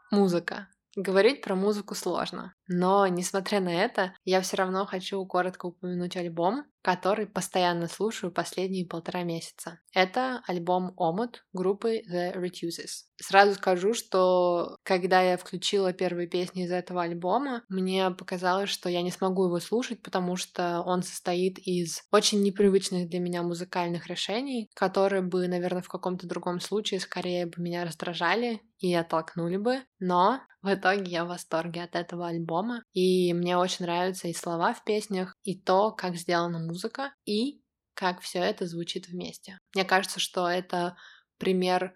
Музыка. 0.09 0.67
Говорить 0.95 1.41
про 1.41 1.55
музыку 1.55 1.95
сложно, 1.95 2.53
но 2.67 3.07
несмотря 3.07 3.61
на 3.61 3.73
это, 3.73 4.13
я 4.25 4.41
все 4.41 4.57
равно 4.57 4.85
хочу 4.85 5.25
коротко 5.25 5.67
упомянуть 5.67 6.17
альбом, 6.17 6.65
который 6.81 7.27
постоянно 7.27 7.87
слушаю 7.87 8.31
последние 8.31 8.85
полтора 8.85 9.23
месяца. 9.23 9.79
Это 9.93 10.41
альбом 10.47 10.93
«Омут» 10.97 11.45
группы 11.53 12.01
The 12.11 12.35
Retuses. 12.35 13.05
Сразу 13.17 13.53
скажу, 13.53 13.93
что 13.93 14.77
когда 14.83 15.21
я 15.21 15.37
включила 15.37 15.93
первые 15.93 16.27
песни 16.27 16.65
из 16.65 16.71
этого 16.71 17.03
альбома, 17.03 17.63
мне 17.69 18.09
показалось, 18.11 18.69
что 18.69 18.89
я 18.89 19.01
не 19.01 19.11
смогу 19.11 19.45
его 19.45 19.59
слушать, 19.59 20.01
потому 20.01 20.35
что 20.35 20.81
он 20.81 21.03
состоит 21.03 21.59
из 21.59 22.01
очень 22.11 22.41
непривычных 22.41 23.07
для 23.09 23.19
меня 23.19 23.43
музыкальных 23.43 24.07
решений, 24.07 24.69
которые 24.75 25.21
бы, 25.21 25.47
наверное, 25.47 25.83
в 25.83 25.89
каком-то 25.89 26.27
другом 26.27 26.59
случае 26.59 26.99
скорее 26.99 27.45
бы 27.45 27.53
меня 27.61 27.85
раздражали 27.85 28.61
и 28.79 28.93
оттолкнули 28.93 29.57
бы. 29.57 29.83
Но 29.99 30.41
в 30.61 30.73
итоге 30.73 31.11
я 31.11 31.25
в 31.25 31.29
восторге 31.29 31.83
от 31.83 31.95
этого 31.95 32.27
альбома, 32.27 32.83
и 32.93 33.33
мне 33.33 33.57
очень 33.57 33.85
нравятся 33.85 34.27
и 34.27 34.33
слова 34.33 34.73
в 34.73 34.83
песнях, 34.83 35.35
и 35.43 35.59
то, 35.59 35.91
как 35.91 36.15
сделана 36.15 36.59
музыка, 36.59 37.13
и 37.25 37.61
как 37.93 38.21
все 38.21 38.39
это 38.39 38.65
звучит 38.65 39.07
вместе. 39.07 39.57
Мне 39.73 39.85
кажется, 39.85 40.19
что 40.19 40.47
это 40.47 40.97
пример 41.37 41.93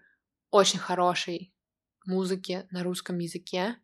очень 0.50 0.78
хорошей 0.78 1.52
музыки 2.06 2.66
на 2.70 2.82
русском 2.82 3.18
языке, 3.18 3.76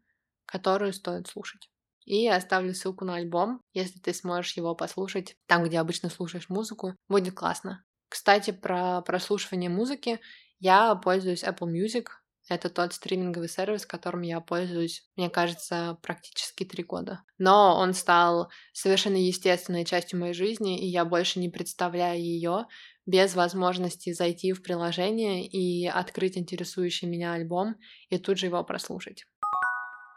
которую 0.47 0.93
стоит 0.93 1.27
слушать. 1.29 1.69
И 2.05 2.29
оставлю 2.29 2.75
ссылку 2.75 3.05
на 3.05 3.17
альбом, 3.17 3.61
если 3.73 3.99
ты 3.99 4.13
сможешь 4.13 4.57
его 4.57 4.75
послушать 4.75 5.37
там, 5.47 5.65
где 5.65 5.79
обычно 5.79 6.11
слушаешь 6.11 6.49
музыку, 6.49 6.97
будет 7.09 7.35
классно. 7.35 7.85
Кстати, 8.09 8.51
про 8.51 9.01
прослушивание 9.03 9.71
музыки 9.71 10.21
я 10.59 10.95
пользуюсь 10.97 11.45
Apple 11.45 11.71
Music, 11.73 12.07
это 12.49 12.69
тот 12.71 12.93
стриминговый 12.93 13.49
сервис, 13.49 13.87
которым 13.87 14.23
я 14.23 14.41
пользуюсь, 14.41 15.09
мне 15.17 15.31
кажется, 15.31 15.99
практически 16.03 16.65
три 16.65 16.85
года. 16.85 17.23
Но 17.39 17.77
он 17.77 17.95
стал 17.95 18.51
совершенно 18.73 19.17
естественной 19.17 19.85
частью 19.85 20.21
моей 20.21 20.35
жизни, 20.35 20.81
и 20.81 20.87
я 20.87 21.05
больше 21.05 21.39
не 21.39 21.49
представляю 21.49 22.21
ее 22.21 22.67
без 23.07 23.35
возможности 23.35 24.13
зайти 24.13 24.53
в 24.53 24.63
приложение 24.63 25.47
и 25.47 25.87
открыть 25.87 26.37
интересующий 26.37 27.09
меня 27.09 27.33
альбом 27.33 27.77
и 28.09 28.19
тут 28.19 28.39
же 28.39 28.47
его 28.47 28.63
прослушать. 28.65 29.25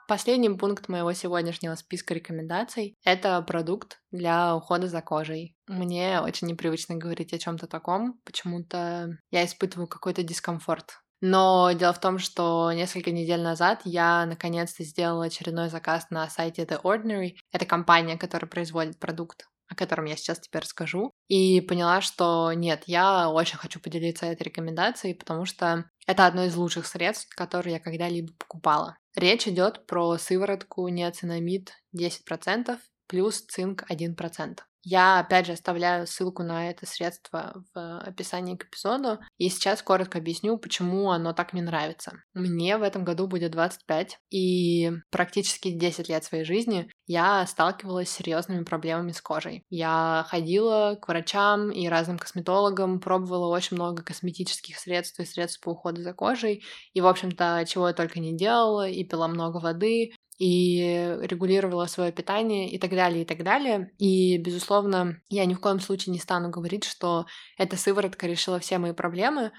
Последний 0.07 0.49
пункт 0.49 0.87
моего 0.87 1.13
сегодняшнего 1.13 1.73
списка 1.73 2.13
рекомендаций— 2.13 2.95
это 3.03 3.41
продукт 3.41 4.01
для 4.11 4.55
ухода 4.55 4.87
за 4.87 5.01
кожей. 5.01 5.57
Мне 5.65 6.21
очень 6.21 6.47
непривычно 6.47 6.95
говорить 6.95 7.33
о 7.33 7.39
чем 7.39 7.57
то 7.57 7.65
таком, 7.65 8.19
почему-то 8.23 9.17
я 9.31 9.43
испытываю 9.43 9.87
какой-то 9.87 10.21
дискомфорт 10.21 10.99
но 11.21 11.71
дело 11.71 11.93
в 11.93 11.99
том, 11.99 12.19
что 12.19 12.71
несколько 12.71 13.11
недель 13.11 13.41
назад 13.41 13.81
я 13.85 14.25
наконец-то 14.25 14.83
сделала 14.83 15.25
очередной 15.25 15.69
заказ 15.69 16.09
на 16.09 16.29
сайте 16.29 16.63
The 16.63 16.81
Ordinary. 16.81 17.35
Это 17.51 17.65
компания, 17.65 18.17
которая 18.17 18.49
производит 18.49 18.99
продукт 18.99 19.47
о 19.67 19.75
котором 19.75 20.05
я 20.05 20.15
сейчас 20.15 20.39
теперь 20.39 20.61
расскажу, 20.61 21.11
и 21.27 21.59
поняла, 21.61 22.01
что 22.01 22.53
нет, 22.53 22.83
я 22.85 23.29
очень 23.29 23.57
хочу 23.57 23.79
поделиться 23.79 24.27
этой 24.27 24.43
рекомендацией, 24.43 25.15
потому 25.15 25.45
что 25.45 25.85
это 26.05 26.27
одно 26.27 26.45
из 26.45 26.55
лучших 26.55 26.85
средств, 26.85 27.33
которые 27.35 27.73
я 27.73 27.79
когда-либо 27.79 28.31
покупала. 28.37 28.97
Речь 29.15 29.47
идет 29.47 29.87
про 29.87 30.17
сыворотку 30.17 30.87
неоцинамид 30.87 31.71
10% 31.97 32.77
плюс 33.07 33.41
цинк 33.41 33.89
1%. 33.89 34.59
Я, 34.87 35.19
опять 35.19 35.47
же, 35.47 35.53
оставляю 35.53 36.05
ссылку 36.05 36.43
на 36.43 36.69
это 36.69 36.85
средство 36.85 37.63
в 37.73 37.99
описании 38.01 38.55
к 38.55 38.65
эпизоду. 38.65 39.19
И 39.39 39.49
сейчас 39.49 39.81
коротко 39.81 40.19
объясню, 40.19 40.59
почему 40.59 41.09
оно 41.09 41.33
так 41.33 41.53
мне 41.53 41.63
нравится. 41.63 42.13
Мне 42.35 42.77
в 42.77 42.83
этом 42.83 43.03
году 43.03 43.25
будет 43.25 43.51
25, 43.51 44.19
и 44.29 44.91
практически 45.09 45.71
10 45.71 46.07
лет 46.09 46.23
своей 46.23 46.43
жизни 46.43 46.87
я 47.07 47.45
сталкивалась 47.47 48.09
с 48.09 48.15
серьезными 48.15 48.63
проблемами 48.63 49.11
с 49.11 49.21
кожей. 49.21 49.63
Я 49.69 50.25
ходила 50.29 50.97
к 51.01 51.07
врачам 51.07 51.71
и 51.71 51.87
разным 51.87 52.19
косметологам, 52.19 52.99
пробовала 52.99 53.47
очень 53.47 53.77
много 53.77 54.03
косметических 54.03 54.77
средств 54.77 55.19
и 55.19 55.25
средств 55.25 55.61
по 55.61 55.69
уходу 55.69 56.03
за 56.03 56.13
кожей, 56.13 56.63
и, 56.93 57.01
в 57.01 57.07
общем-то, 57.07 57.65
чего 57.67 57.87
я 57.87 57.93
только 57.95 58.19
не 58.19 58.37
делала, 58.37 58.87
и 58.87 59.03
пила 59.03 59.27
много 59.27 59.57
воды, 59.57 60.11
и 60.37 61.17
регулировала 61.21 61.85
свое 61.85 62.11
питание 62.11 62.69
и 62.69 62.77
так 62.77 62.91
далее, 62.91 63.23
и 63.23 63.25
так 63.25 63.43
далее. 63.43 63.91
И, 63.97 64.37
безусловно, 64.37 65.21
я 65.29 65.45
ни 65.45 65.53
в 65.53 65.59
коем 65.59 65.79
случае 65.79 66.13
не 66.13 66.19
стану 66.19 66.49
говорить, 66.49 66.83
что 66.83 67.25
эта 67.57 67.77
сыворотка 67.77 68.27
решила 68.27 68.59
все 68.59 68.77
мои 68.77 68.93
проблемы, 68.93 69.51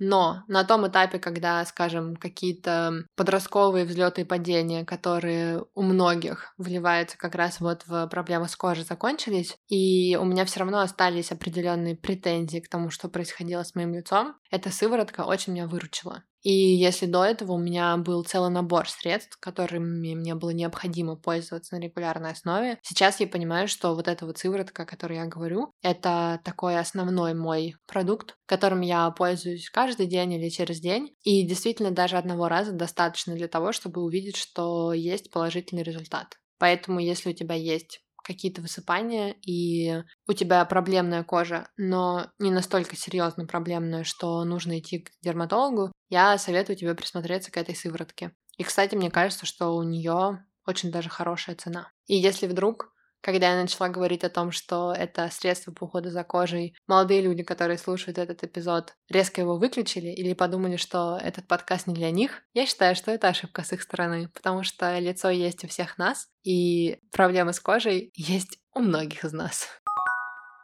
но 0.00 0.44
на 0.48 0.64
том 0.64 0.88
этапе, 0.88 1.18
когда, 1.18 1.62
скажем, 1.66 2.16
какие-то 2.16 3.04
подростковые 3.16 3.84
взлеты 3.84 4.22
и 4.22 4.24
падения, 4.24 4.86
которые 4.86 5.62
у 5.74 5.82
многих 5.82 6.54
вливаются 6.56 7.18
как 7.18 7.34
раз 7.34 7.60
вот 7.60 7.84
в 7.86 8.06
проблемы 8.06 8.48
с 8.48 8.56
кожей, 8.56 8.84
закончились, 8.84 9.58
и 9.68 10.16
у 10.16 10.24
меня 10.24 10.46
все 10.46 10.60
равно 10.60 10.80
остались 10.80 11.32
определенные 11.32 11.96
претензии 11.96 12.60
к 12.60 12.70
тому, 12.70 12.88
что 12.88 13.10
происходило 13.10 13.62
с 13.62 13.74
моим 13.74 13.92
лицом, 13.92 14.36
эта 14.50 14.70
сыворотка 14.70 15.26
очень 15.26 15.52
меня 15.52 15.66
выручила. 15.66 16.24
И 16.42 16.52
если 16.52 17.06
до 17.06 17.24
этого 17.24 17.52
у 17.52 17.58
меня 17.58 17.96
был 17.96 18.24
целый 18.24 18.50
набор 18.50 18.88
средств, 18.88 19.36
которыми 19.40 20.14
мне 20.14 20.34
было 20.34 20.50
необходимо 20.50 21.16
пользоваться 21.16 21.76
на 21.76 21.80
регулярной 21.80 22.30
основе, 22.32 22.78
сейчас 22.82 23.20
я 23.20 23.26
понимаю, 23.26 23.68
что 23.68 23.94
вот 23.94 24.08
эта 24.08 24.24
вот 24.26 24.38
сыворотка, 24.38 24.82
о 24.84 24.86
которой 24.86 25.18
я 25.18 25.26
говорю, 25.26 25.72
это 25.82 26.40
такой 26.44 26.78
основной 26.78 27.34
мой 27.34 27.74
продукт, 27.86 28.36
которым 28.46 28.80
я 28.80 29.10
пользуюсь 29.10 29.68
каждый 29.70 30.06
день 30.06 30.34
или 30.34 30.48
через 30.48 30.80
день. 30.80 31.14
И 31.22 31.46
действительно 31.46 31.90
даже 31.90 32.16
одного 32.16 32.48
раза 32.48 32.72
достаточно 32.72 33.34
для 33.34 33.48
того, 33.48 33.72
чтобы 33.72 34.02
увидеть, 34.02 34.36
что 34.36 34.92
есть 34.92 35.30
положительный 35.30 35.82
результат. 35.82 36.38
Поэтому 36.58 37.00
если 37.00 37.30
у 37.30 37.34
тебя 37.34 37.54
есть 37.54 38.00
какие-то 38.22 38.60
высыпания, 38.60 39.34
и 39.46 40.02
у 40.28 40.32
тебя 40.32 40.64
проблемная 40.64 41.24
кожа, 41.24 41.68
но 41.76 42.30
не 42.38 42.50
настолько 42.50 42.96
серьезно 42.96 43.46
проблемная, 43.46 44.04
что 44.04 44.44
нужно 44.44 44.78
идти 44.78 45.00
к 45.00 45.10
дерматологу, 45.22 45.90
я 46.10 46.36
советую 46.36 46.76
тебе 46.76 46.94
присмотреться 46.94 47.50
к 47.50 47.56
этой 47.56 47.74
сыворотке. 47.74 48.32
И, 48.58 48.62
кстати, 48.64 48.94
мне 48.94 49.10
кажется, 49.10 49.46
что 49.46 49.74
у 49.74 49.82
нее 49.82 50.44
очень 50.66 50.92
даже 50.92 51.08
хорошая 51.08 51.56
цена. 51.56 51.90
И 52.06 52.14
если 52.14 52.46
вдруг 52.46 52.92
когда 53.22 53.52
я 53.52 53.60
начала 53.60 53.88
говорить 53.88 54.24
о 54.24 54.30
том, 54.30 54.50
что 54.50 54.92
это 54.92 55.28
средство 55.30 55.72
по 55.72 55.84
уходу 55.84 56.10
за 56.10 56.24
кожей, 56.24 56.74
молодые 56.86 57.20
люди, 57.20 57.42
которые 57.42 57.78
слушают 57.78 58.18
этот 58.18 58.42
эпизод, 58.44 58.96
резко 59.08 59.40
его 59.40 59.58
выключили 59.58 60.08
или 60.08 60.32
подумали, 60.32 60.76
что 60.76 61.18
этот 61.22 61.46
подкаст 61.46 61.86
не 61.86 61.94
для 61.94 62.10
них, 62.10 62.42
я 62.54 62.66
считаю, 62.66 62.96
что 62.96 63.10
это 63.10 63.28
ошибка 63.28 63.62
с 63.62 63.72
их 63.72 63.82
стороны, 63.82 64.28
потому 64.28 64.62
что 64.62 64.98
лицо 64.98 65.28
есть 65.28 65.64
у 65.64 65.68
всех 65.68 65.98
нас, 65.98 66.28
и 66.42 66.98
проблемы 67.12 67.52
с 67.52 67.60
кожей 67.60 68.10
есть 68.14 68.58
у 68.74 68.80
многих 68.80 69.24
из 69.24 69.32
нас. 69.32 69.68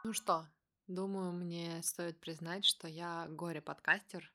Ну 0.05 0.13
что, 0.13 0.47
думаю, 0.87 1.33
мне 1.33 1.83
стоит 1.83 2.21
признать, 2.21 2.65
что 2.65 2.89
я 2.89 3.27
горе-подкастер, 3.29 4.33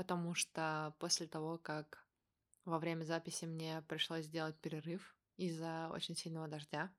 потому 0.00 0.32
что 0.32 0.94
после 0.98 1.26
того, 1.26 1.58
как 1.58 2.08
во 2.64 2.78
время 2.78 3.04
записи 3.04 3.44
мне 3.44 3.82
пришлось 3.82 4.24
сделать 4.24 4.58
перерыв 4.58 5.14
из-за 5.36 5.90
очень 5.92 6.16
сильного 6.16 6.48
дождя, 6.48 6.90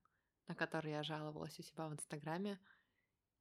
на 0.47 0.53
который 0.53 0.91
я 0.91 1.01
жаловалась 1.01 1.57
у 1.57 1.63
себя 1.63 1.87
в 1.87 1.93
Инстаграме, 1.93 2.59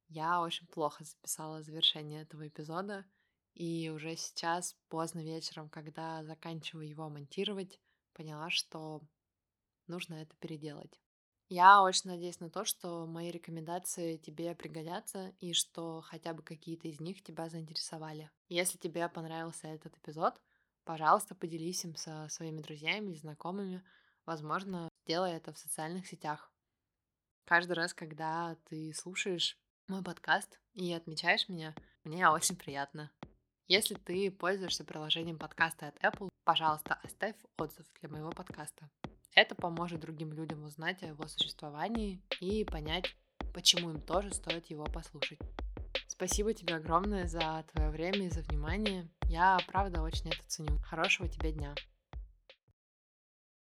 я 0.07 0.41
очень 0.41 0.65
плохо 0.65 1.03
записала 1.03 1.61
завершение 1.61 2.23
этого 2.23 2.47
эпизода, 2.47 3.05
и 3.53 3.91
уже 3.93 4.15
сейчас, 4.15 4.75
поздно 4.89 5.19
вечером, 5.19 5.69
когда 5.69 6.23
заканчиваю 6.23 6.89
его 6.89 7.07
монтировать, 7.07 7.79
поняла, 8.13 8.49
что 8.49 9.03
нужно 9.85 10.15
это 10.15 10.35
переделать. 10.37 10.99
Я 11.53 11.83
очень 11.83 12.09
надеюсь 12.09 12.39
на 12.39 12.49
то, 12.49 12.63
что 12.63 13.05
мои 13.05 13.29
рекомендации 13.29 14.15
тебе 14.15 14.55
пригодятся 14.55 15.33
и 15.41 15.51
что 15.51 15.99
хотя 15.99 16.33
бы 16.33 16.41
какие-то 16.43 16.87
из 16.87 17.01
них 17.01 17.21
тебя 17.21 17.49
заинтересовали. 17.49 18.31
Если 18.47 18.77
тебе 18.77 19.09
понравился 19.09 19.67
этот 19.67 19.97
эпизод, 19.97 20.41
пожалуйста, 20.85 21.35
поделись 21.35 21.83
им 21.83 21.97
со 21.97 22.29
своими 22.29 22.61
друзьями 22.61 23.11
и 23.11 23.17
знакомыми. 23.17 23.83
Возможно, 24.25 24.87
сделай 25.03 25.33
это 25.33 25.51
в 25.51 25.57
социальных 25.57 26.07
сетях. 26.07 26.53
Каждый 27.43 27.73
раз, 27.73 27.93
когда 27.93 28.55
ты 28.69 28.93
слушаешь 28.93 29.57
мой 29.89 30.01
подкаст 30.01 30.57
и 30.71 30.93
отмечаешь 30.93 31.49
меня, 31.49 31.75
мне 32.05 32.29
очень 32.29 32.55
приятно. 32.55 33.11
Если 33.67 33.95
ты 33.95 34.31
пользуешься 34.31 34.85
приложением 34.85 35.37
подкаста 35.37 35.89
от 35.89 35.97
Apple, 35.97 36.29
пожалуйста, 36.45 36.97
оставь 37.03 37.35
отзыв 37.57 37.87
для 37.99 38.07
моего 38.07 38.29
подкаста. 38.29 38.89
Это 39.33 39.55
поможет 39.55 40.01
другим 40.01 40.33
людям 40.33 40.63
узнать 40.63 41.01
о 41.03 41.07
его 41.07 41.25
существовании 41.27 42.21
и 42.41 42.65
понять, 42.65 43.15
почему 43.53 43.91
им 43.91 44.01
тоже 44.01 44.33
стоит 44.33 44.65
его 44.65 44.83
послушать. 44.85 45.39
Спасибо 46.07 46.53
тебе 46.53 46.75
огромное 46.75 47.27
за 47.27 47.65
твое 47.73 47.89
время 47.89 48.27
и 48.27 48.29
за 48.29 48.41
внимание. 48.41 49.07
Я 49.25 49.57
правда 49.67 50.01
очень 50.01 50.29
это 50.29 50.43
ценю. 50.47 50.77
Хорошего 50.79 51.29
тебе 51.29 51.53
дня. 51.53 51.73